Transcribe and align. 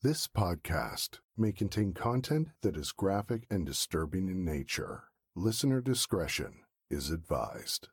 This 0.00 0.28
podcast 0.28 1.18
may 1.36 1.50
contain 1.50 1.92
content 1.92 2.50
that 2.62 2.76
is 2.76 2.92
graphic 2.92 3.48
and 3.50 3.66
disturbing 3.66 4.28
in 4.28 4.44
nature. 4.44 5.02
Listener 5.34 5.80
discretion 5.80 6.60
is 6.88 7.10
advised. 7.10 7.88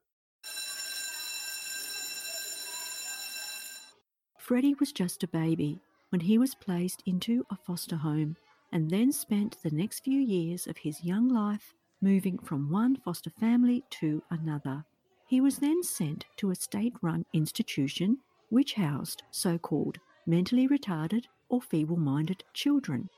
Freddie 4.38 4.76
was 4.80 4.92
just 4.92 5.24
a 5.24 5.28
baby 5.28 5.80
when 6.10 6.20
he 6.20 6.38
was 6.38 6.54
placed 6.54 7.02
into 7.08 7.44
a 7.50 7.56
foster 7.56 7.96
home 7.96 8.36
and 8.72 8.92
then 8.92 9.12
spent 9.12 9.58
the 9.64 9.72
next 9.72 10.04
few 10.04 10.20
years 10.20 10.68
of 10.68 10.78
his 10.78 11.04
young 11.04 11.28
life 11.28 11.74
moving 12.04 12.38
from 12.38 12.72
one 12.72 12.98
foster 12.98 13.32
family 13.32 13.84
to 13.90 14.22
another. 14.30 14.86
He 15.26 15.42
was 15.42 15.58
then 15.58 15.82
sent 15.82 16.26
to 16.38 16.52
a 16.52 16.56
state 16.56 16.94
run 17.02 17.26
institution 17.34 18.20
which 18.50 18.76
housed 18.76 19.24
so 19.32 19.58
called 19.58 19.98
mentally 20.28 20.68
retarded 20.68 21.24
or 21.50 21.62
feeble 21.62 21.98
minded 21.98 22.44
children. 22.54 23.10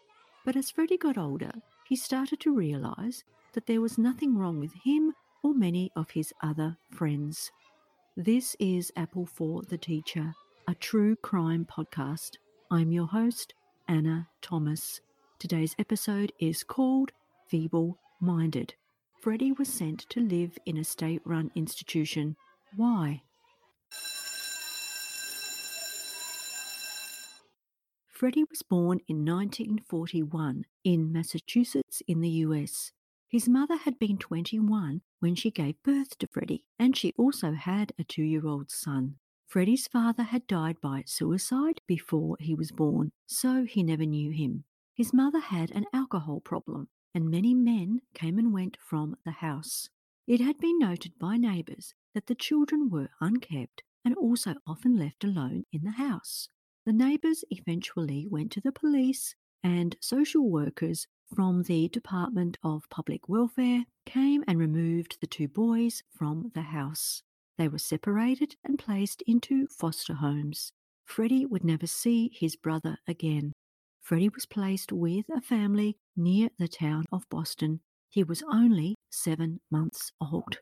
But 0.46 0.56
as 0.56 0.72
Freddie 0.72 0.98
got 0.98 1.18
older, 1.18 1.52
he 1.88 1.96
started 1.96 2.40
to 2.42 2.56
realise 2.56 3.24
that 3.54 3.66
there 3.66 3.82
was 3.82 3.98
nothing 3.98 4.38
wrong 4.38 4.60
with 4.60 4.74
him 4.84 5.14
or 5.44 5.54
many 5.54 5.92
of 5.96 6.12
his 6.12 6.34
other 6.42 6.78
friends. 6.92 7.52
This 8.16 8.56
is 8.60 8.92
Apple 8.96 9.26
for 9.26 9.62
the 9.62 9.78
Teacher, 9.78 10.34
a 10.68 10.76
true 10.76 11.16
crime 11.18 11.66
podcast. 11.66 12.38
I'm 12.72 12.92
your 12.92 13.08
host, 13.08 13.54
Anna 13.88 14.28
Thomas. 14.42 15.02
Today's 15.40 15.76
episode 15.80 16.34
is 16.40 16.64
called 16.64 17.12
Feeble 17.48 17.98
Minded. 18.20 18.74
Freddie 19.22 19.52
was 19.54 19.68
sent 19.68 20.10
to 20.10 20.20
live 20.20 20.58
in 20.66 20.78
a 20.78 20.84
state 20.84 21.22
run 21.26 21.52
institution. 21.56 22.36
Why? 22.76 23.22
Freddie 28.18 28.46
was 28.50 28.64
born 28.64 29.00
in 29.08 29.24
1941 29.24 30.66
in 30.84 31.12
Massachusetts 31.12 32.02
in 32.08 32.20
the 32.20 32.30
US. 32.48 32.92
His 33.30 33.48
mother 33.48 33.76
had 33.76 34.00
been 34.00 34.18
21 34.18 35.02
when 35.20 35.36
she 35.36 35.52
gave 35.52 35.84
birth 35.84 36.18
to 36.18 36.26
Freddie, 36.26 36.64
and 36.80 36.98
she 36.98 37.14
also 37.16 37.52
had 37.52 37.94
a 38.00 38.04
two 38.04 38.24
year 38.24 38.48
old 38.48 38.72
son. 38.72 39.18
Freddie's 39.46 39.88
father 39.88 40.24
had 40.24 40.48
died 40.48 40.82
by 40.82 41.04
suicide 41.06 41.80
before 41.86 42.38
he 42.40 42.56
was 42.56 42.72
born, 42.72 43.12
so 43.28 43.66
he 43.66 43.84
never 43.84 44.04
knew 44.04 44.32
him. 44.32 44.64
His 44.96 45.14
mother 45.14 45.40
had 45.40 45.70
an 45.70 45.86
alcohol 45.94 46.40
problem, 46.40 46.88
and 47.14 47.30
many 47.30 47.54
men 47.54 48.02
came 48.16 48.40
and 48.40 48.52
went 48.52 48.80
from 48.82 49.16
the 49.26 49.46
house. 49.46 49.90
It 50.26 50.42
had 50.42 50.58
been 50.58 50.80
noted 50.80 51.20
by 51.20 51.38
neighbours 51.38 51.94
that 52.16 52.26
the 52.26 52.34
children 52.34 52.90
were 52.90 53.10
unkept 53.22 53.84
and 54.04 54.16
also 54.16 54.56
often 54.66 54.98
left 54.98 55.24
alone 55.24 55.66
in 55.72 55.84
the 55.84 55.92
house. 55.92 56.50
The 56.88 56.94
neighbours 56.94 57.44
eventually 57.50 58.28
went 58.30 58.50
to 58.54 58.62
the 58.62 58.72
police, 58.72 59.36
and 59.62 59.98
social 60.00 60.50
workers 60.50 61.06
from 61.36 61.64
the 61.64 61.90
Department 61.90 62.58
of 62.64 62.90
Public 62.90 63.28
Welfare 63.28 63.84
came 64.06 64.42
and 64.48 64.58
removed 64.58 65.18
the 65.20 65.28
two 65.28 65.50
boys 65.50 66.02
from 66.10 66.50
the 66.54 66.62
house. 66.62 67.24
They 67.58 67.68
were 67.68 67.78
separated 67.78 68.56
and 68.64 68.80
placed 68.80 69.22
into 69.28 69.68
foster 69.68 70.14
homes. 70.14 70.72
Freddie 71.04 71.46
would 71.46 71.66
never 71.66 71.88
see 71.88 72.32
his 72.34 72.56
brother 72.56 73.00
again. 73.06 73.52
Freddie 74.00 74.30
was 74.30 74.46
placed 74.46 74.94
with 74.94 75.26
a 75.30 75.42
family 75.42 75.98
near 76.16 76.52
the 76.58 76.70
town 76.70 77.04
of 77.12 77.28
Boston. 77.30 77.82
He 78.08 78.24
was 78.24 78.44
only 78.50 78.96
seven 79.12 79.60
months 79.70 80.14
old. 80.22 80.60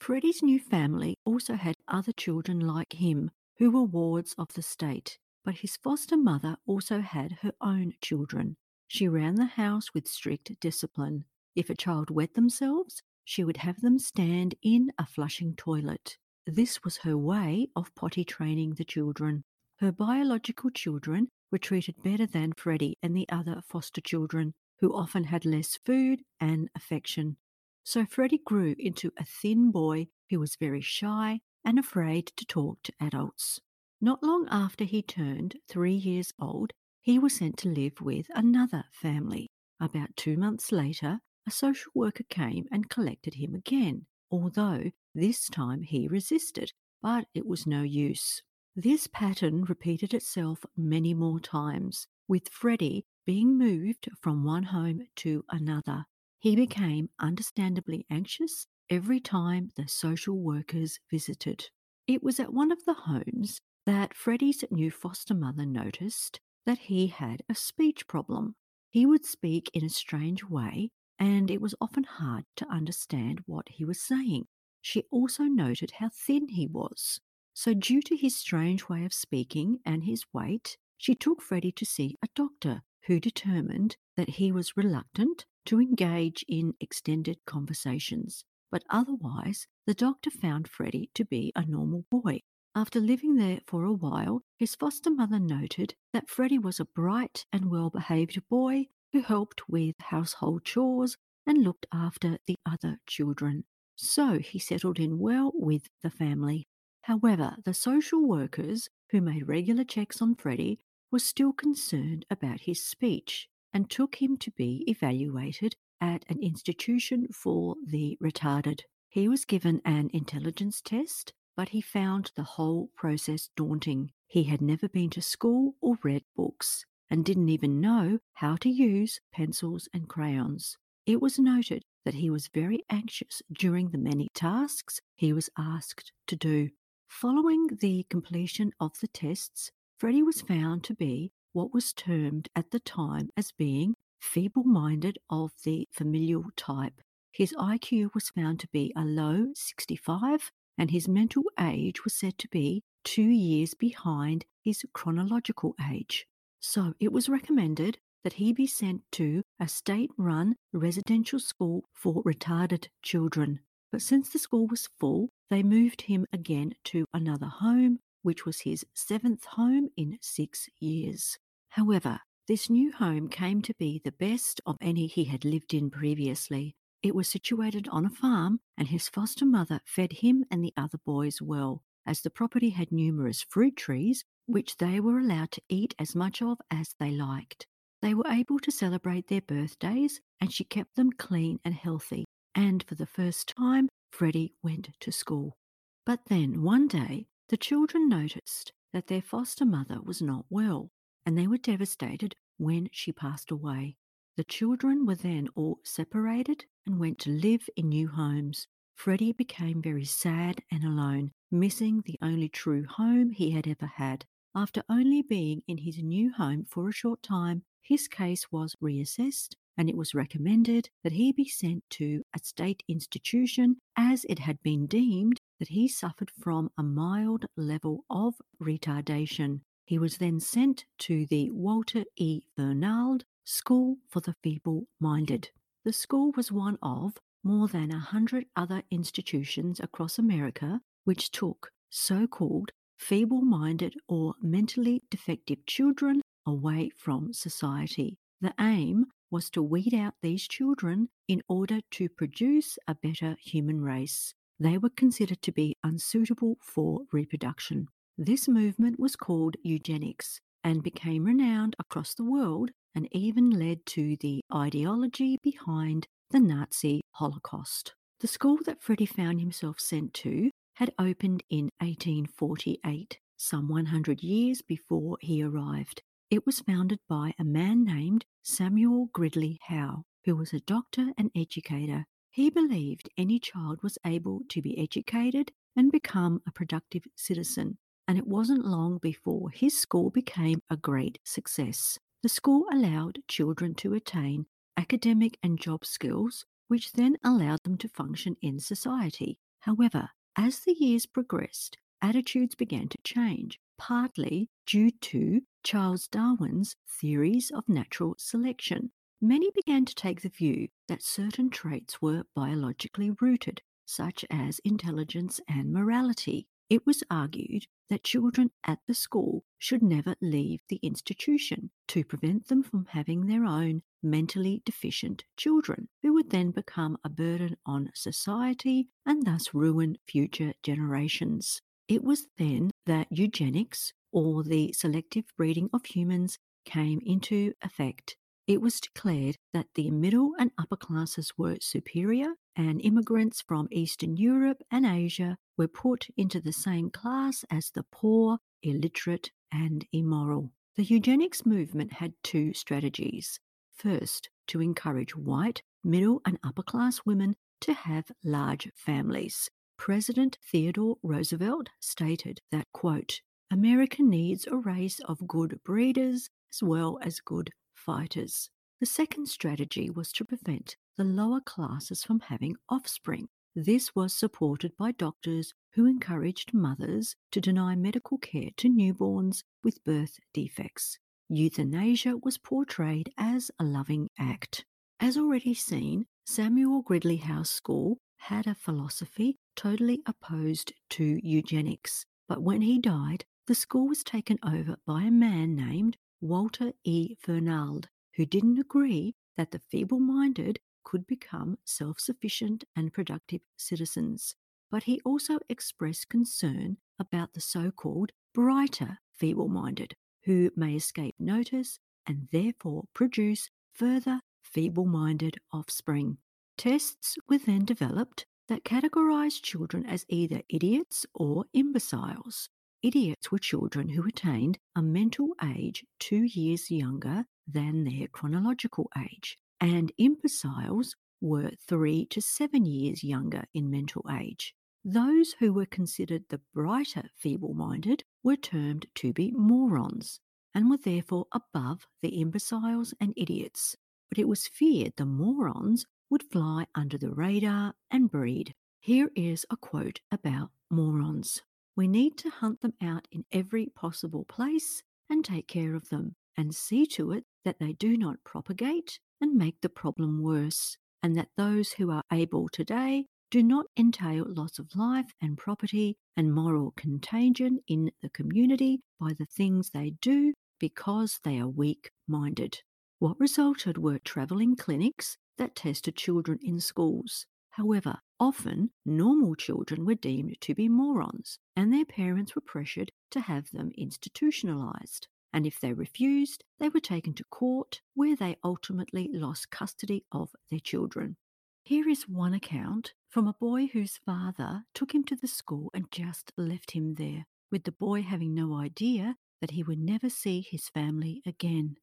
Freddie's 0.00 0.42
new 0.42 0.58
family 0.58 1.14
also 1.24 1.54
had 1.54 1.76
other 1.86 2.10
children 2.10 2.58
like 2.58 2.94
him 2.94 3.30
who 3.58 3.70
were 3.70 3.84
wards 3.84 4.34
of 4.36 4.48
the 4.54 4.62
state 4.62 5.20
but 5.44 5.56
his 5.56 5.76
foster 5.76 6.16
mother 6.16 6.56
also 6.66 7.00
had 7.00 7.38
her 7.42 7.52
own 7.60 7.94
children. 8.00 8.56
She 8.88 9.08
ran 9.08 9.36
the 9.36 9.44
house 9.44 9.94
with 9.94 10.08
strict 10.08 10.58
discipline. 10.60 11.24
If 11.54 11.70
a 11.70 11.74
child 11.74 12.10
wet 12.10 12.34
themselves, 12.34 13.02
she 13.24 13.44
would 13.44 13.58
have 13.58 13.80
them 13.80 13.98
stand 13.98 14.54
in 14.62 14.90
a 14.98 15.06
flushing 15.06 15.54
toilet. 15.54 16.18
This 16.46 16.82
was 16.82 16.98
her 16.98 17.16
way 17.16 17.68
of 17.76 17.94
potty 17.94 18.24
training 18.24 18.74
the 18.74 18.84
children. 18.84 19.44
Her 19.78 19.92
biological 19.92 20.70
children 20.70 21.28
were 21.50 21.58
treated 21.58 22.02
better 22.02 22.26
than 22.26 22.52
Freddie 22.52 22.98
and 23.02 23.16
the 23.16 23.28
other 23.30 23.62
foster 23.66 24.00
children, 24.00 24.54
who 24.80 24.94
often 24.94 25.24
had 25.24 25.44
less 25.44 25.78
food 25.84 26.22
and 26.40 26.68
affection. 26.74 27.36
So 27.84 28.04
Freddie 28.04 28.42
grew 28.44 28.74
into 28.78 29.12
a 29.18 29.24
thin 29.24 29.70
boy 29.70 30.08
who 30.30 30.40
was 30.40 30.56
very 30.56 30.80
shy 30.80 31.40
and 31.64 31.78
afraid 31.78 32.32
to 32.36 32.44
talk 32.44 32.82
to 32.84 32.92
adults. 33.00 33.60
Not 34.02 34.22
long 34.22 34.48
after 34.50 34.84
he 34.84 35.02
turned 35.02 35.56
three 35.68 35.94
years 35.94 36.32
old, 36.40 36.72
he 37.02 37.18
was 37.18 37.34
sent 37.34 37.58
to 37.58 37.68
live 37.68 38.00
with 38.00 38.26
another 38.34 38.84
family. 38.92 39.50
About 39.78 40.16
two 40.16 40.38
months 40.38 40.72
later, 40.72 41.20
a 41.46 41.50
social 41.50 41.92
worker 41.94 42.24
came 42.30 42.66
and 42.72 42.88
collected 42.88 43.34
him 43.34 43.54
again, 43.54 44.06
although 44.30 44.90
this 45.14 45.50
time 45.50 45.82
he 45.82 46.08
resisted, 46.08 46.72
but 47.02 47.26
it 47.34 47.46
was 47.46 47.66
no 47.66 47.82
use. 47.82 48.42
This 48.74 49.06
pattern 49.06 49.64
repeated 49.64 50.14
itself 50.14 50.64
many 50.76 51.12
more 51.12 51.40
times, 51.40 52.06
with 52.26 52.48
Freddie 52.48 53.04
being 53.26 53.58
moved 53.58 54.08
from 54.20 54.44
one 54.44 54.62
home 54.62 55.02
to 55.16 55.44
another. 55.50 56.06
He 56.38 56.56
became 56.56 57.10
understandably 57.18 58.06
anxious 58.08 58.66
every 58.88 59.20
time 59.20 59.70
the 59.76 59.88
social 59.88 60.38
workers 60.38 61.00
visited. 61.10 61.68
It 62.06 62.22
was 62.22 62.40
at 62.40 62.54
one 62.54 62.72
of 62.72 62.84
the 62.86 62.94
homes 62.94 63.60
that 63.86 64.14
Freddie's 64.14 64.64
new 64.70 64.90
foster 64.90 65.34
mother 65.34 65.66
noticed 65.66 66.40
that 66.66 66.78
he 66.78 67.08
had 67.08 67.42
a 67.48 67.54
speech 67.54 68.06
problem. 68.06 68.54
He 68.90 69.06
would 69.06 69.24
speak 69.24 69.70
in 69.72 69.84
a 69.84 69.88
strange 69.88 70.44
way, 70.44 70.90
and 71.18 71.50
it 71.50 71.60
was 71.60 71.74
often 71.80 72.04
hard 72.04 72.44
to 72.56 72.68
understand 72.68 73.42
what 73.46 73.68
he 73.68 73.84
was 73.84 74.00
saying. 74.00 74.44
She 74.82 75.04
also 75.10 75.44
noted 75.44 75.92
how 75.98 76.10
thin 76.12 76.48
he 76.48 76.66
was. 76.66 77.20
So, 77.52 77.74
due 77.74 78.00
to 78.02 78.16
his 78.16 78.36
strange 78.36 78.88
way 78.88 79.04
of 79.04 79.12
speaking 79.12 79.80
and 79.84 80.04
his 80.04 80.24
weight, 80.32 80.76
she 80.96 81.14
took 81.14 81.42
Freddie 81.42 81.72
to 81.72 81.84
see 81.84 82.16
a 82.22 82.28
doctor 82.34 82.82
who 83.06 83.20
determined 83.20 83.96
that 84.16 84.30
he 84.30 84.52
was 84.52 84.76
reluctant 84.76 85.46
to 85.66 85.80
engage 85.80 86.44
in 86.48 86.74
extended 86.80 87.38
conversations. 87.46 88.44
But 88.70 88.84
otherwise, 88.88 89.66
the 89.86 89.94
doctor 89.94 90.30
found 90.30 90.68
Freddie 90.68 91.10
to 91.14 91.24
be 91.24 91.52
a 91.56 91.66
normal 91.66 92.04
boy. 92.10 92.40
After 92.74 93.00
living 93.00 93.34
there 93.34 93.60
for 93.66 93.84
a 93.84 93.92
while, 93.92 94.42
his 94.56 94.76
foster 94.76 95.10
mother 95.10 95.40
noted 95.40 95.94
that 96.12 96.28
Freddie 96.28 96.58
was 96.58 96.78
a 96.78 96.84
bright 96.84 97.44
and 97.52 97.68
well 97.68 97.90
behaved 97.90 98.40
boy 98.48 98.86
who 99.12 99.22
helped 99.22 99.68
with 99.68 99.96
household 99.98 100.64
chores 100.64 101.16
and 101.44 101.64
looked 101.64 101.86
after 101.92 102.38
the 102.46 102.56
other 102.64 103.00
children. 103.06 103.64
So 103.96 104.38
he 104.38 104.60
settled 104.60 105.00
in 105.00 105.18
well 105.18 105.50
with 105.54 105.88
the 106.02 106.10
family. 106.10 106.68
However, 107.02 107.56
the 107.64 107.74
social 107.74 108.26
workers 108.26 108.88
who 109.10 109.20
made 109.20 109.48
regular 109.48 109.84
checks 109.84 110.22
on 110.22 110.36
Freddie 110.36 110.78
were 111.10 111.18
still 111.18 111.52
concerned 111.52 112.24
about 112.30 112.60
his 112.60 112.84
speech 112.84 113.48
and 113.72 113.90
took 113.90 114.22
him 114.22 114.36
to 114.38 114.50
be 114.52 114.84
evaluated 114.86 115.74
at 116.00 116.24
an 116.28 116.40
institution 116.40 117.26
for 117.32 117.74
the 117.84 118.16
retarded. 118.22 118.82
He 119.08 119.28
was 119.28 119.44
given 119.44 119.82
an 119.84 120.08
intelligence 120.12 120.80
test 120.80 121.32
but 121.60 121.68
he 121.68 121.82
found 121.82 122.32
the 122.36 122.56
whole 122.56 122.88
process 122.96 123.50
daunting. 123.54 124.10
He 124.26 124.44
had 124.44 124.62
never 124.62 124.88
been 124.88 125.10
to 125.10 125.20
school 125.20 125.74
or 125.82 125.98
read 126.02 126.24
books 126.34 126.86
and 127.10 127.22
didn't 127.22 127.50
even 127.50 127.82
know 127.82 128.20
how 128.32 128.56
to 128.56 128.70
use 128.70 129.20
pencils 129.30 129.86
and 129.92 130.08
crayons. 130.08 130.78
It 131.04 131.20
was 131.20 131.38
noted 131.38 131.84
that 132.06 132.14
he 132.14 132.30
was 132.30 132.48
very 132.48 132.82
anxious 132.88 133.42
during 133.52 133.90
the 133.90 133.98
many 133.98 134.28
tasks 134.32 135.02
he 135.16 135.34
was 135.34 135.50
asked 135.58 136.12
to 136.28 136.34
do. 136.34 136.70
Following 137.08 137.66
the 137.78 138.06
completion 138.08 138.72
of 138.80 138.92
the 139.02 139.08
tests, 139.08 139.70
Freddie 139.98 140.22
was 140.22 140.40
found 140.40 140.82
to 140.84 140.94
be 140.94 141.30
what 141.52 141.74
was 141.74 141.92
termed 141.92 142.48
at 142.56 142.70
the 142.70 142.80
time 142.80 143.28
as 143.36 143.52
being 143.52 143.96
feeble 144.18 144.64
minded 144.64 145.18
of 145.28 145.52
the 145.64 145.86
familial 145.92 146.46
type. 146.56 147.02
His 147.32 147.52
IQ 147.52 148.14
was 148.14 148.30
found 148.30 148.60
to 148.60 148.68
be 148.68 148.94
a 148.96 149.04
low 149.04 149.48
65 149.54 150.50
and 150.78 150.90
his 150.90 151.08
mental 151.08 151.44
age 151.58 152.04
was 152.04 152.14
said 152.14 152.38
to 152.38 152.48
be 152.48 152.82
two 153.04 153.22
years 153.22 153.74
behind 153.74 154.44
his 154.62 154.84
chronological 154.92 155.74
age. 155.90 156.26
So 156.60 156.94
it 157.00 157.12
was 157.12 157.28
recommended 157.28 157.98
that 158.24 158.34
he 158.34 158.52
be 158.52 158.66
sent 158.66 159.02
to 159.12 159.42
a 159.58 159.68
state 159.68 160.10
run 160.18 160.56
residential 160.72 161.38
school 161.38 161.84
for 161.94 162.22
retarded 162.22 162.88
children. 163.02 163.60
But 163.90 164.02
since 164.02 164.30
the 164.30 164.38
school 164.38 164.66
was 164.66 164.88
full, 164.98 165.30
they 165.48 165.62
moved 165.62 166.02
him 166.02 166.26
again 166.32 166.74
to 166.84 167.06
another 167.12 167.46
home, 167.46 167.98
which 168.22 168.44
was 168.44 168.60
his 168.60 168.84
seventh 168.94 169.44
home 169.46 169.88
in 169.96 170.18
six 170.20 170.68
years. 170.78 171.38
However, 171.70 172.20
this 172.46 172.68
new 172.68 172.92
home 172.92 173.28
came 173.28 173.62
to 173.62 173.74
be 173.78 174.00
the 174.04 174.12
best 174.12 174.60
of 174.66 174.76
any 174.80 175.06
he 175.06 175.24
had 175.24 175.44
lived 175.44 175.72
in 175.72 175.90
previously. 175.90 176.74
It 177.02 177.14
was 177.14 177.28
situated 177.28 177.88
on 177.90 178.04
a 178.04 178.10
farm, 178.10 178.60
and 178.76 178.88
his 178.88 179.08
foster 179.08 179.46
mother 179.46 179.80
fed 179.84 180.12
him 180.12 180.44
and 180.50 180.62
the 180.62 180.74
other 180.76 180.98
boys 180.98 181.40
well. 181.40 181.82
as 182.06 182.22
the 182.22 182.30
property 182.30 182.70
had 182.70 182.90
numerous 182.90 183.42
fruit 183.42 183.76
trees, 183.76 184.24
which 184.46 184.78
they 184.78 185.00
were 185.00 185.18
allowed 185.18 185.52
to 185.52 185.62
eat 185.68 185.94
as 185.98 186.14
much 186.16 186.42
of 186.42 186.58
as 186.70 186.94
they 186.98 187.10
liked. 187.10 187.66
They 188.02 188.14
were 188.14 188.26
able 188.28 188.58
to 188.60 188.70
celebrate 188.72 189.28
their 189.28 189.42
birthdays, 189.42 190.20
and 190.40 190.52
she 190.52 190.64
kept 190.64 190.96
them 190.96 191.12
clean 191.12 191.60
and 191.64 191.74
healthy. 191.74 192.24
And 192.54 192.82
for 192.82 192.94
the 192.94 193.06
first 193.06 193.54
time, 193.56 193.88
Freddie 194.10 194.54
went 194.62 194.88
to 194.98 195.12
school. 195.12 195.56
But 196.04 196.26
then 196.26 196.62
one 196.62 196.88
day, 196.88 197.28
the 197.48 197.56
children 197.56 198.08
noticed 198.08 198.72
that 198.92 199.06
their 199.06 199.22
foster 199.22 199.64
mother 199.64 200.00
was 200.02 200.20
not 200.20 200.46
well, 200.50 200.90
and 201.24 201.36
they 201.38 201.46
were 201.46 201.58
devastated 201.58 202.34
when 202.56 202.88
she 202.90 203.12
passed 203.12 203.50
away. 203.50 203.96
The 204.36 204.44
children 204.44 205.06
were 205.06 205.14
then 205.14 205.48
all 205.54 205.78
separated 205.84 206.64
and 206.86 206.98
went 206.98 207.18
to 207.20 207.30
live 207.30 207.68
in 207.76 207.88
new 207.88 208.08
homes. 208.08 208.66
Freddie 208.94 209.32
became 209.32 209.80
very 209.80 210.04
sad 210.04 210.62
and 210.70 210.84
alone, 210.84 211.32
missing 211.50 212.02
the 212.04 212.18
only 212.20 212.48
true 212.48 212.84
home 212.86 213.30
he 213.30 213.50
had 213.52 213.66
ever 213.66 213.86
had. 213.86 214.26
After 214.54 214.82
only 214.88 215.22
being 215.22 215.62
in 215.68 215.78
his 215.78 215.98
new 215.98 216.32
home 216.32 216.64
for 216.68 216.88
a 216.88 216.92
short 216.92 217.22
time, 217.22 217.62
his 217.80 218.08
case 218.08 218.50
was 218.50 218.76
reassessed 218.82 219.54
and 219.76 219.88
it 219.88 219.96
was 219.96 220.14
recommended 220.14 220.90
that 221.02 221.12
he 221.12 221.32
be 221.32 221.48
sent 221.48 221.82
to 221.90 222.22
a 222.34 222.38
state 222.42 222.82
institution 222.88 223.76
as 223.96 224.26
it 224.28 224.40
had 224.40 224.62
been 224.62 224.86
deemed 224.86 225.40
that 225.58 225.68
he 225.68 225.88
suffered 225.88 226.30
from 226.30 226.70
a 226.76 226.82
mild 226.82 227.46
level 227.56 228.04
of 228.10 228.34
retardation. 228.62 229.60
He 229.86 229.98
was 229.98 230.18
then 230.18 230.40
sent 230.40 230.84
to 230.98 231.26
the 231.26 231.50
Walter 231.50 232.04
E. 232.16 232.42
Fernald 232.56 233.24
School 233.44 233.96
for 234.08 234.20
the 234.20 234.34
Feeble 234.42 234.86
Minded. 235.00 235.50
The 235.84 235.92
school 235.94 236.32
was 236.36 236.52
one 236.52 236.78
of 236.82 237.16
more 237.42 237.66
than 237.66 237.90
a 237.90 237.98
hundred 237.98 238.46
other 238.54 238.82
institutions 238.90 239.80
across 239.80 240.18
America 240.18 240.82
which 241.04 241.30
took 241.30 241.70
so 241.88 242.26
called 242.26 242.72
feeble 242.98 243.40
minded 243.40 243.94
or 244.06 244.34
mentally 244.42 245.02
defective 245.10 245.64
children 245.64 246.20
away 246.46 246.90
from 246.94 247.32
society. 247.32 248.18
The 248.42 248.52
aim 248.60 249.06
was 249.30 249.48
to 249.50 249.62
weed 249.62 249.94
out 249.94 250.14
these 250.20 250.46
children 250.46 251.08
in 251.28 251.40
order 251.48 251.80
to 251.92 252.08
produce 252.10 252.78
a 252.86 252.94
better 252.94 253.36
human 253.40 253.80
race. 253.80 254.34
They 254.58 254.76
were 254.76 254.90
considered 254.90 255.40
to 255.42 255.52
be 255.52 255.78
unsuitable 255.82 256.58
for 256.62 257.04
reproduction. 257.10 257.88
This 258.18 258.48
movement 258.48 259.00
was 259.00 259.16
called 259.16 259.56
eugenics 259.62 260.40
and 260.62 260.82
became 260.82 261.24
renowned 261.24 261.74
across 261.78 262.12
the 262.12 262.24
world 262.24 262.70
and 262.94 263.08
even 263.12 263.50
led 263.50 263.84
to 263.86 264.16
the 264.20 264.42
ideology 264.54 265.38
behind 265.42 266.06
the 266.30 266.40
Nazi 266.40 267.00
Holocaust. 267.12 267.94
The 268.20 268.26
school 268.26 268.58
that 268.66 268.82
Freddie 268.82 269.06
found 269.06 269.40
himself 269.40 269.80
sent 269.80 270.14
to 270.14 270.50
had 270.74 270.92
opened 270.98 271.42
in 271.50 271.70
1848, 271.80 273.18
some 273.36 273.68
100 273.68 274.22
years 274.22 274.62
before 274.62 275.16
he 275.20 275.42
arrived. 275.42 276.02
It 276.30 276.46
was 276.46 276.60
founded 276.60 277.00
by 277.08 277.32
a 277.38 277.44
man 277.44 277.84
named 277.84 278.24
Samuel 278.42 279.08
Gridley 279.12 279.58
Howe, 279.64 280.04
who 280.24 280.36
was 280.36 280.52
a 280.52 280.60
doctor 280.60 281.12
and 281.18 281.30
educator. 281.34 282.04
He 282.30 282.50
believed 282.50 283.08
any 283.16 283.38
child 283.40 283.82
was 283.82 283.98
able 284.06 284.42
to 284.50 284.62
be 284.62 284.78
educated 284.78 285.50
and 285.76 285.90
become 285.90 286.40
a 286.46 286.52
productive 286.52 287.02
citizen, 287.16 287.78
and 288.06 288.16
it 288.16 288.26
wasn't 288.26 288.64
long 288.64 288.98
before 288.98 289.50
his 289.50 289.76
school 289.78 290.10
became 290.10 290.60
a 290.70 290.76
great 290.76 291.18
success. 291.24 291.98
The 292.22 292.28
school 292.28 292.66
allowed 292.70 293.22
children 293.28 293.74
to 293.76 293.94
attain 293.94 294.46
academic 294.76 295.38
and 295.42 295.58
job 295.58 295.86
skills, 295.86 296.44
which 296.68 296.92
then 296.92 297.16
allowed 297.24 297.62
them 297.64 297.78
to 297.78 297.88
function 297.88 298.36
in 298.42 298.60
society. 298.60 299.38
However, 299.60 300.10
as 300.36 300.60
the 300.60 300.74
years 300.78 301.06
progressed, 301.06 301.78
attitudes 302.02 302.54
began 302.54 302.88
to 302.88 302.98
change, 303.04 303.58
partly 303.78 304.50
due 304.66 304.90
to 304.90 305.40
Charles 305.62 306.08
Darwin's 306.08 306.76
theories 306.86 307.50
of 307.50 307.68
natural 307.68 308.14
selection. 308.18 308.92
Many 309.20 309.50
began 309.54 309.86
to 309.86 309.94
take 309.94 310.20
the 310.20 310.28
view 310.28 310.68
that 310.88 311.02
certain 311.02 311.48
traits 311.48 312.02
were 312.02 312.24
biologically 312.34 313.12
rooted, 313.20 313.62
such 313.86 314.24
as 314.30 314.60
intelligence 314.60 315.40
and 315.48 315.72
morality. 315.72 316.46
It 316.68 316.86
was 316.86 317.02
argued 317.10 317.66
that 317.90 318.04
children 318.04 318.50
at 318.64 318.78
the 318.86 318.94
school 318.94 319.44
should 319.58 319.82
never 319.82 320.14
leave 320.22 320.60
the 320.68 320.80
institution 320.82 321.70
to 321.88 322.04
prevent 322.04 322.48
them 322.48 322.62
from 322.62 322.86
having 322.90 323.26
their 323.26 323.44
own 323.44 323.82
mentally 324.02 324.62
deficient 324.64 325.24
children, 325.36 325.88
who 326.02 326.14
would 326.14 326.30
then 326.30 326.50
become 326.50 326.96
a 327.04 327.10
burden 327.10 327.56
on 327.66 327.90
society 327.94 328.88
and 329.04 329.26
thus 329.26 329.52
ruin 329.52 329.98
future 330.06 330.54
generations. 330.62 331.60
It 331.88 332.02
was 332.02 332.28
then 332.38 332.70
that 332.86 333.08
eugenics, 333.10 333.92
or 334.12 334.42
the 334.42 334.72
selective 334.72 335.24
breeding 335.36 335.68
of 335.72 335.84
humans, 335.84 336.38
came 336.64 337.00
into 337.04 337.52
effect. 337.62 338.16
It 338.46 338.60
was 338.60 338.80
declared 338.80 339.36
that 339.52 339.66
the 339.74 339.90
middle 339.90 340.32
and 340.38 340.50
upper 340.58 340.76
classes 340.76 341.32
were 341.36 341.58
superior, 341.60 342.34
and 342.68 342.80
immigrants 342.82 343.40
from 343.40 343.68
Eastern 343.70 344.16
Europe 344.18 344.62
and 344.70 344.84
Asia 344.84 345.38
were 345.56 345.66
put 345.66 346.08
into 346.16 346.40
the 346.40 346.52
same 346.52 346.90
class 346.90 347.42
as 347.50 347.70
the 347.70 347.84
poor, 347.90 348.38
illiterate, 348.62 349.30
and 349.50 349.86
immoral. 349.92 350.52
The 350.76 350.84
eugenics 350.84 351.46
movement 351.46 351.94
had 351.94 352.12
two 352.22 352.52
strategies. 352.52 353.40
First, 353.74 354.28
to 354.48 354.60
encourage 354.60 355.16
white, 355.16 355.62
middle, 355.82 356.20
and 356.26 356.38
upper 356.44 356.62
class 356.62 357.00
women 357.06 357.34
to 357.62 357.72
have 357.72 358.12
large 358.22 358.70
families. 358.74 359.48
President 359.78 360.36
Theodore 360.46 360.96
Roosevelt 361.02 361.70
stated 361.80 362.40
that, 362.52 362.66
quote, 362.74 363.22
America 363.50 364.02
needs 364.02 364.46
a 364.46 364.56
race 364.56 365.00
of 365.06 365.26
good 365.26 365.60
breeders 365.64 366.28
as 366.52 366.62
well 366.62 366.98
as 367.02 367.20
good 367.20 367.50
fighters. 367.74 368.50
The 368.80 368.86
second 368.86 369.28
strategy 369.28 369.88
was 369.88 370.12
to 370.12 370.24
prevent 370.24 370.76
the 371.00 371.04
lower 371.04 371.40
classes 371.40 372.04
from 372.04 372.20
having 372.20 372.54
offspring. 372.68 373.26
This 373.56 373.96
was 373.96 374.12
supported 374.12 374.76
by 374.76 374.92
doctors 374.92 375.54
who 375.72 375.86
encouraged 375.86 376.52
mothers 376.52 377.16
to 377.32 377.40
deny 377.40 377.74
medical 377.74 378.18
care 378.18 378.50
to 378.58 378.68
newborns 378.68 379.42
with 379.64 379.82
birth 379.82 380.18
defects. 380.34 380.98
Euthanasia 381.30 382.18
was 382.18 382.36
portrayed 382.36 383.14
as 383.16 383.50
a 383.58 383.64
loving 383.64 384.08
act. 384.18 384.66
As 385.00 385.16
already 385.16 385.54
seen, 385.54 386.04
Samuel 386.26 386.82
Gridley 386.82 387.16
Howe's 387.16 387.48
School 387.48 387.96
had 388.18 388.46
a 388.46 388.54
philosophy 388.54 389.36
totally 389.56 390.02
opposed 390.04 390.74
to 390.90 391.18
eugenics, 391.26 392.04
but 392.28 392.42
when 392.42 392.60
he 392.60 392.78
died, 392.78 393.24
the 393.46 393.54
school 393.54 393.88
was 393.88 394.04
taken 394.04 394.38
over 394.44 394.76
by 394.86 395.04
a 395.04 395.10
man 395.10 395.56
named 395.56 395.96
Walter 396.20 396.72
E. 396.84 397.16
Fernald, 397.26 397.86
who 398.16 398.26
didn't 398.26 398.58
agree 398.58 399.14
that 399.38 399.50
the 399.50 399.62
feeble 399.70 399.98
minded 399.98 400.58
could 400.84 401.06
become 401.06 401.58
self 401.64 402.00
sufficient 402.00 402.64
and 402.76 402.92
productive 402.92 403.40
citizens. 403.56 404.34
But 404.70 404.84
he 404.84 405.00
also 405.04 405.38
expressed 405.48 406.08
concern 406.08 406.76
about 406.98 407.34
the 407.34 407.40
so 407.40 407.70
called 407.70 408.12
brighter 408.34 408.98
feeble 409.12 409.48
minded, 409.48 409.94
who 410.24 410.50
may 410.56 410.76
escape 410.76 411.16
notice 411.18 411.78
and 412.06 412.28
therefore 412.30 412.84
produce 412.94 413.50
further 413.72 414.20
feeble 414.42 414.86
minded 414.86 415.36
offspring. 415.52 416.18
Tests 416.56 417.16
were 417.28 417.38
then 417.38 417.64
developed 417.64 418.26
that 418.48 418.64
categorized 418.64 419.42
children 419.42 419.86
as 419.86 420.04
either 420.08 420.42
idiots 420.48 421.06
or 421.14 421.44
imbeciles. 421.54 422.48
Idiots 422.82 423.30
were 423.30 423.38
children 423.38 423.90
who 423.90 424.06
attained 424.06 424.58
a 424.74 424.82
mental 424.82 425.34
age 425.42 425.84
two 425.98 426.22
years 426.24 426.70
younger 426.70 427.26
than 427.46 427.84
their 427.84 428.08
chronological 428.08 428.90
age, 428.98 429.38
and 429.60 429.92
imbeciles 429.98 430.96
were 431.20 431.50
three 431.66 432.06
to 432.06 432.20
seven 432.20 432.64
years 432.64 433.04
younger 433.04 433.44
in 433.52 433.70
mental 433.70 434.04
age. 434.10 434.54
Those 434.84 435.34
who 435.38 435.52
were 435.52 435.66
considered 435.66 436.24
the 436.28 436.40
brighter 436.54 437.10
feeble 437.16 437.52
minded 437.52 438.04
were 438.22 438.36
termed 438.36 438.86
to 438.96 439.12
be 439.12 439.30
morons 439.30 440.20
and 440.54 440.70
were 440.70 440.78
therefore 440.78 441.26
above 441.32 441.86
the 442.00 442.20
imbeciles 442.20 442.94
and 443.00 443.12
idiots. 443.16 443.76
But 444.08 444.18
it 444.18 444.28
was 444.28 444.48
feared 444.48 444.94
the 444.96 445.04
morons 445.04 445.84
would 446.08 446.22
fly 446.22 446.66
under 446.74 446.96
the 446.96 447.12
radar 447.12 447.74
and 447.90 448.10
breed. 448.10 448.54
Here 448.80 449.10
is 449.14 449.44
a 449.50 449.56
quote 449.56 450.00
about 450.10 450.50
morons. 450.70 451.42
We 451.76 451.86
need 451.86 452.16
to 452.18 452.30
hunt 452.30 452.62
them 452.62 452.72
out 452.82 453.06
in 453.12 453.24
every 453.30 453.66
possible 453.66 454.24
place 454.24 454.82
and 455.10 455.24
take 455.24 455.46
care 455.46 455.74
of 455.74 455.90
them 455.90 456.16
and 456.36 456.54
see 456.54 456.86
to 456.86 457.12
it 457.12 457.24
that 457.44 457.58
they 457.58 457.74
do 457.74 457.96
not 457.96 458.24
propagate 458.24 458.98
and 459.20 459.36
make 459.36 459.60
the 459.60 459.68
problem 459.68 460.22
worse, 460.22 460.76
and 461.02 461.16
that 461.16 461.28
those 461.36 461.72
who 461.72 461.90
are 461.90 462.04
able 462.12 462.48
today 462.48 463.06
do 463.30 463.42
not 463.42 463.66
entail 463.76 464.24
loss 464.26 464.58
of 464.58 464.74
life 464.74 465.12
and 465.20 465.38
property 465.38 465.96
and 466.16 466.34
moral 466.34 466.72
contagion 466.76 467.60
in 467.68 467.90
the 468.02 468.10
community 468.10 468.80
by 468.98 469.12
the 469.18 469.26
things 469.26 469.70
they 469.70 469.92
do 470.02 470.34
because 470.58 471.20
they 471.22 471.38
are 471.38 471.48
weak 471.48 471.90
minded. 472.08 472.58
What 472.98 473.18
resulted 473.20 473.78
were 473.78 473.98
travelling 473.98 474.56
clinics 474.56 475.16
that 475.38 475.54
tested 475.54 475.96
children 475.96 476.38
in 476.42 476.60
schools. 476.60 477.26
However, 477.50 477.98
often 478.18 478.70
normal 478.84 479.34
children 479.34 479.86
were 479.86 479.94
deemed 479.94 480.36
to 480.40 480.54
be 480.54 480.68
morons, 480.68 481.38
and 481.56 481.72
their 481.72 481.84
parents 481.84 482.34
were 482.34 482.42
pressured 482.42 482.92
to 483.10 483.20
have 483.20 483.50
them 483.50 483.70
institutionalized. 483.76 485.08
And 485.32 485.46
if 485.46 485.60
they 485.60 485.72
refused, 485.72 486.44
they 486.58 486.68
were 486.68 486.80
taken 486.80 487.14
to 487.14 487.24
court, 487.24 487.80
where 487.94 488.16
they 488.16 488.36
ultimately 488.42 489.08
lost 489.12 489.50
custody 489.50 490.04
of 490.10 490.30
their 490.50 490.60
children. 490.60 491.16
Here 491.62 491.88
is 491.88 492.08
one 492.08 492.34
account 492.34 492.94
from 493.08 493.28
a 493.28 493.34
boy 493.34 493.68
whose 493.72 494.00
father 494.04 494.64
took 494.74 494.94
him 494.94 495.04
to 495.04 495.16
the 495.16 495.28
school 495.28 495.70
and 495.72 495.90
just 495.90 496.32
left 496.36 496.72
him 496.72 496.94
there, 496.94 497.26
with 497.50 497.64
the 497.64 497.72
boy 497.72 498.02
having 498.02 498.34
no 498.34 498.54
idea 498.54 499.16
that 499.40 499.52
he 499.52 499.62
would 499.62 499.78
never 499.78 500.08
see 500.08 500.40
his 500.40 500.68
family 500.68 501.22
again. 501.26 501.76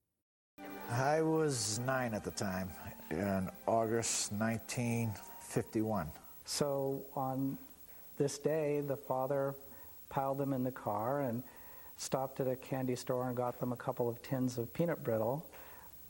I 0.90 1.22
was 1.22 1.80
nine 1.86 2.14
at 2.14 2.24
the 2.24 2.32
time, 2.32 2.70
in 3.12 3.50
August 3.66 4.32
1951. 4.34 6.08
So 6.46 7.06
on 7.16 7.58
this 8.18 8.38
day, 8.38 8.82
the 8.82 8.98
father 8.98 9.56
piled 10.10 10.38
them 10.38 10.54
in 10.54 10.64
the 10.64 10.72
car 10.72 11.22
and 11.22 11.44
stopped 11.98 12.40
at 12.40 12.48
a 12.48 12.56
candy 12.56 12.96
store 12.96 13.28
and 13.28 13.36
got 13.36 13.60
them 13.60 13.74
a 13.74 13.76
couple 13.76 14.08
of 14.08 14.22
tins 14.22 14.58
of 14.58 14.72
peanut 14.74 15.04
brittle, 15.04 15.46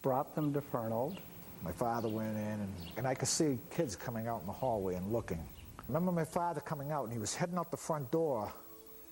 brought 0.02 0.36
them 0.36 0.54
to 0.54 0.62
Fernald. 0.62 1.18
My 1.64 1.72
father 1.72 2.08
went 2.08 2.38
in, 2.38 2.44
and, 2.44 2.74
and 2.98 3.08
I 3.08 3.16
could 3.16 3.28
see 3.28 3.58
kids 3.72 3.96
coming 3.96 4.28
out 4.28 4.42
in 4.42 4.48
the 4.48 4.54
hallway 4.54 4.96
and 4.96 5.12
looking. 5.12 5.40
I 5.80 5.82
remember 5.88 6.12
my 6.12 6.26
father 6.26 6.62
coming 6.62 6.92
out, 6.92 7.06
and 7.06 7.14
he 7.14 7.20
was 7.20 7.34
heading 7.34 7.58
out 7.58 7.72
the 7.72 7.78
front 7.78 8.12
door, 8.12 8.52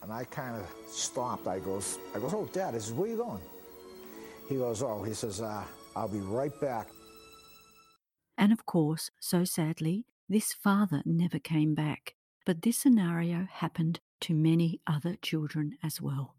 and 0.03 0.11
I 0.11 0.25
kind 0.25 0.55
of 0.55 0.69
stopped. 0.87 1.47
I 1.47 1.59
goes, 1.59 1.97
I 2.13 2.19
goes, 2.19 2.33
oh, 2.33 2.47
Dad, 2.53 2.75
I 2.75 2.77
says, 2.77 2.93
where 2.93 3.09
you 3.09 3.17
going? 3.17 3.41
He 4.47 4.57
goes, 4.57 4.83
oh, 4.83 5.01
he 5.01 5.13
says, 5.13 5.41
uh, 5.41 5.63
I'll 5.95 6.07
be 6.07 6.19
right 6.19 6.57
back. 6.61 6.87
And 8.37 8.51
of 8.51 8.65
course, 8.65 9.09
so 9.19 9.43
sadly, 9.45 10.05
this 10.29 10.53
father 10.53 11.01
never 11.05 11.39
came 11.39 11.73
back. 11.73 12.15
But 12.45 12.61
this 12.61 12.77
scenario 12.77 13.47
happened 13.49 14.01
to 14.21 14.35
many 14.35 14.81
other 14.85 15.15
children 15.19 15.77
as 15.81 15.99
well. 15.99 16.34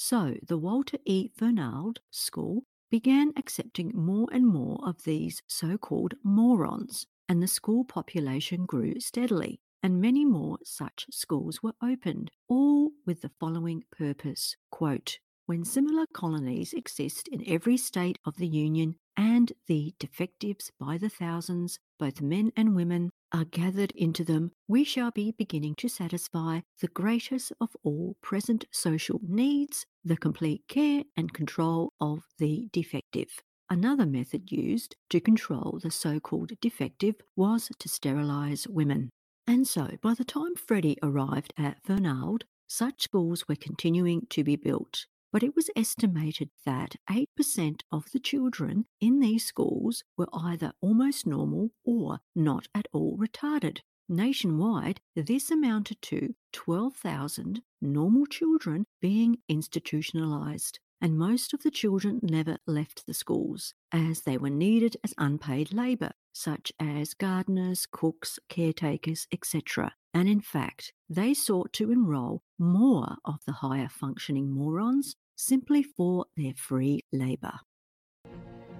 So 0.00 0.36
the 0.46 0.58
Walter 0.58 0.98
E. 1.06 1.28
Fernald 1.36 1.98
School 2.12 2.62
began 2.88 3.32
accepting 3.36 3.90
more 3.96 4.28
and 4.30 4.46
more 4.46 4.78
of 4.86 5.02
these 5.02 5.42
so 5.48 5.76
called 5.76 6.14
morons, 6.22 7.08
and 7.28 7.42
the 7.42 7.48
school 7.48 7.84
population 7.84 8.64
grew 8.64 9.00
steadily, 9.00 9.58
and 9.82 10.00
many 10.00 10.24
more 10.24 10.58
such 10.62 11.06
schools 11.10 11.64
were 11.64 11.74
opened, 11.82 12.30
all 12.48 12.92
with 13.06 13.22
the 13.22 13.32
following 13.40 13.82
purpose 13.90 14.54
quote, 14.70 15.18
when 15.46 15.64
similar 15.64 16.06
colonies 16.14 16.72
exist 16.72 17.26
in 17.26 17.42
every 17.48 17.76
state 17.76 18.20
of 18.24 18.36
the 18.36 18.46
Union 18.46 18.94
and 19.16 19.52
the 19.66 19.94
defectives 19.98 20.70
by 20.78 20.96
the 20.96 21.08
thousands, 21.08 21.80
both 21.98 22.22
men 22.22 22.52
and 22.56 22.76
women, 22.76 23.10
are 23.32 23.44
gathered 23.44 23.92
into 23.92 24.24
them, 24.24 24.52
we 24.66 24.84
shall 24.84 25.10
be 25.10 25.32
beginning 25.32 25.74
to 25.76 25.88
satisfy 25.88 26.60
the 26.80 26.88
greatest 26.88 27.52
of 27.60 27.76
all 27.82 28.16
present 28.22 28.64
social 28.70 29.20
needs, 29.22 29.86
the 30.04 30.16
complete 30.16 30.62
care 30.68 31.04
and 31.16 31.32
control 31.32 31.92
of 32.00 32.20
the 32.38 32.68
defective. 32.72 33.28
Another 33.70 34.06
method 34.06 34.50
used 34.50 34.96
to 35.10 35.20
control 35.20 35.78
the 35.82 35.90
so 35.90 36.20
called 36.20 36.52
defective 36.60 37.16
was 37.36 37.70
to 37.78 37.88
sterilize 37.88 38.66
women. 38.66 39.10
And 39.46 39.66
so, 39.66 39.96
by 40.02 40.14
the 40.14 40.24
time 40.24 40.54
Freddie 40.56 40.98
arrived 41.02 41.52
at 41.58 41.82
Fernald, 41.84 42.42
such 42.66 43.02
schools 43.02 43.46
were 43.48 43.56
continuing 43.56 44.26
to 44.30 44.44
be 44.44 44.56
built 44.56 45.06
but 45.32 45.42
it 45.42 45.54
was 45.54 45.70
estimated 45.76 46.50
that 46.64 46.96
8% 47.10 47.80
of 47.92 48.10
the 48.12 48.18
children 48.18 48.86
in 49.00 49.20
these 49.20 49.44
schools 49.44 50.04
were 50.16 50.28
either 50.32 50.72
almost 50.80 51.26
normal 51.26 51.70
or 51.84 52.20
not 52.34 52.68
at 52.74 52.88
all 52.92 53.18
retarded. 53.18 53.80
Nationwide, 54.08 55.00
this 55.14 55.50
amounted 55.50 56.00
to 56.00 56.34
12,000 56.52 57.60
normal 57.82 58.24
children 58.24 58.86
being 59.02 59.36
institutionalized, 59.48 60.80
and 61.00 61.18
most 61.18 61.52
of 61.52 61.62
the 61.62 61.70
children 61.70 62.18
never 62.22 62.56
left 62.66 63.06
the 63.06 63.12
schools 63.12 63.74
as 63.92 64.22
they 64.22 64.38
were 64.38 64.50
needed 64.50 64.96
as 65.04 65.12
unpaid 65.18 65.72
labor, 65.74 66.12
such 66.38 66.72
as 66.78 67.14
gardeners, 67.14 67.84
cooks, 67.90 68.38
caretakers, 68.48 69.26
etc. 69.32 69.92
And 70.14 70.28
in 70.28 70.40
fact, 70.40 70.92
they 71.10 71.34
sought 71.34 71.72
to 71.74 71.90
enroll 71.90 72.42
more 72.58 73.16
of 73.24 73.40
the 73.44 73.54
higher 73.54 73.88
functioning 73.88 74.48
morons 74.48 75.16
simply 75.34 75.82
for 75.82 76.26
their 76.36 76.54
free 76.54 77.00
labour. 77.12 77.58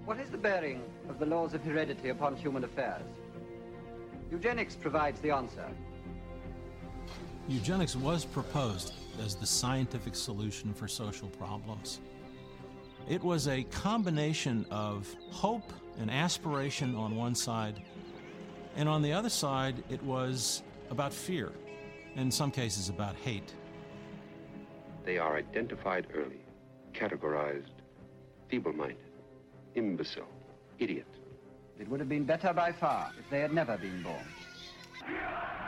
What 0.05 0.21
is 0.21 0.31
the 0.31 0.39
bearing 0.39 0.83
of 1.09 1.19
the 1.19 1.27
laws 1.27 1.53
of 1.53 1.65
heredity 1.65 2.11
upon 2.11 2.37
human 2.37 2.63
affairs? 2.63 3.03
Eugenics 4.31 4.77
provides 4.77 5.21
the 5.21 5.33
answer. 5.33 5.69
Eugenics 7.49 7.97
was 7.97 8.25
proposed 8.25 8.93
as 9.25 9.35
the 9.35 9.47
scientific 9.47 10.15
solution 10.15 10.73
for 10.73 10.87
social 10.87 11.29
problems. 11.29 11.99
It 13.09 13.25
was 13.25 13.49
a 13.49 13.63
combination 13.65 14.67
of 14.71 15.09
hope 15.31 15.73
and 15.99 16.11
aspiration 16.11 16.95
on 16.95 17.17
one 17.17 17.35
side, 17.35 17.81
and 18.77 18.87
on 18.87 19.01
the 19.01 19.15
other 19.15 19.31
side, 19.31 19.83
it 19.89 20.03
was 20.03 20.63
about 20.91 21.15
fear, 21.15 21.51
in 22.17 22.31
some 22.31 22.51
cases, 22.51 22.91
about 22.91 23.17
hate. 23.17 23.55
They 25.05 25.17
are 25.17 25.37
identified 25.37 26.07
early 26.15 26.41
categorized 26.93 27.71
feeble-minded, 28.49 28.99
imbecile, 29.75 30.29
idiot. 30.79 31.07
It 31.81 31.89
would 31.89 32.01
have 32.01 32.09
been 32.11 32.25
better 32.25 32.53
by 32.53 32.73
far 32.73 33.11
if 33.19 33.29
they 33.31 33.41
had 33.41 33.55
never 33.55 33.79
been 33.79 34.03
born. 34.03 34.27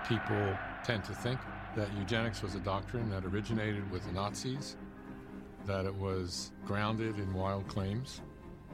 People 0.07 0.59
tend 0.85 1.05
to 1.05 1.15
think 1.15 1.41
that 1.75 1.89
eugenics 1.99 2.43
was 2.43 2.55
a 2.55 2.61
doctrine 2.61 3.09
that 3.11 3.25
originated 3.25 3.91
with 3.91 4.05
the 4.05 4.13
Nazis, 4.13 4.77
that 5.71 5.87
it 5.87 5.95
was 5.95 6.51
grounded 6.67 7.17
in 7.21 7.33
wild 7.33 7.67
claims 7.69 8.23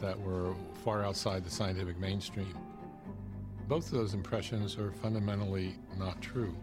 that 0.00 0.18
were 0.18 0.54
far 0.82 1.04
outside 1.04 1.44
the 1.44 1.50
scientific 1.50 1.98
mainstream. 1.98 2.56
Both 3.68 3.92
of 3.92 3.98
those 3.98 4.14
impressions 4.14 4.78
are 4.78 4.92
fundamentally 4.92 5.74
not 5.98 6.22
true. 6.22 6.56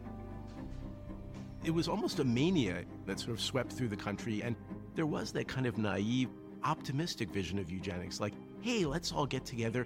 It 1.63 1.69
was 1.69 1.87
almost 1.87 2.17
a 2.17 2.23
mania 2.23 2.83
that 3.05 3.19
sort 3.19 3.33
of 3.33 3.41
swept 3.41 3.71
through 3.71 3.89
the 3.89 3.95
country, 3.95 4.41
and 4.41 4.55
there 4.95 5.05
was 5.05 5.31
that 5.33 5.47
kind 5.47 5.67
of 5.67 5.77
naive, 5.77 6.29
optimistic 6.63 7.29
vision 7.29 7.59
of 7.59 7.69
eugenics 7.69 8.19
like, 8.19 8.33
hey, 8.61 8.85
let's 8.85 9.11
all 9.11 9.27
get 9.27 9.45
together 9.45 9.85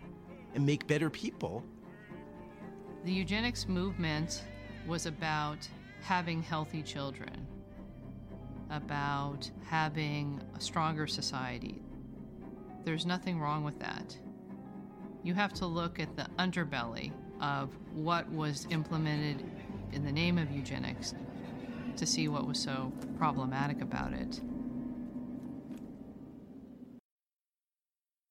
and 0.56 0.66
make 0.66 0.88
better 0.88 1.10
people. 1.10 1.62
The 3.04 3.12
eugenics 3.12 3.68
movement 3.68 4.44
was 4.88 5.08
about 5.08 5.68
having 6.02 6.42
healthy 6.42 6.84
children, 6.84 7.46
about 8.70 9.50
having 9.66 10.42
a 10.56 10.62
stronger 10.62 11.08
society. 11.08 11.82
There's 12.84 13.06
nothing 13.06 13.40
wrong 13.40 13.64
with 13.64 13.80
that. 13.80 14.18
You 15.24 15.34
have 15.34 15.54
to 15.56 15.66
look 15.66 16.00
at 16.00 16.16
the 16.16 16.28
underbelly 16.40 17.12
of 17.42 17.70
what 17.94 18.30
was 18.32 18.68
implemented 18.70 19.44
in 19.92 20.06
the 20.06 20.12
name 20.12 20.38
of 20.38 20.52
eugenics 20.52 21.14
to 21.98 22.06
see 22.06 22.28
what 22.28 22.48
was 22.48 22.60
so 22.60 22.92
problematic 23.18 23.82
about 23.82 24.14
it. 24.14 24.42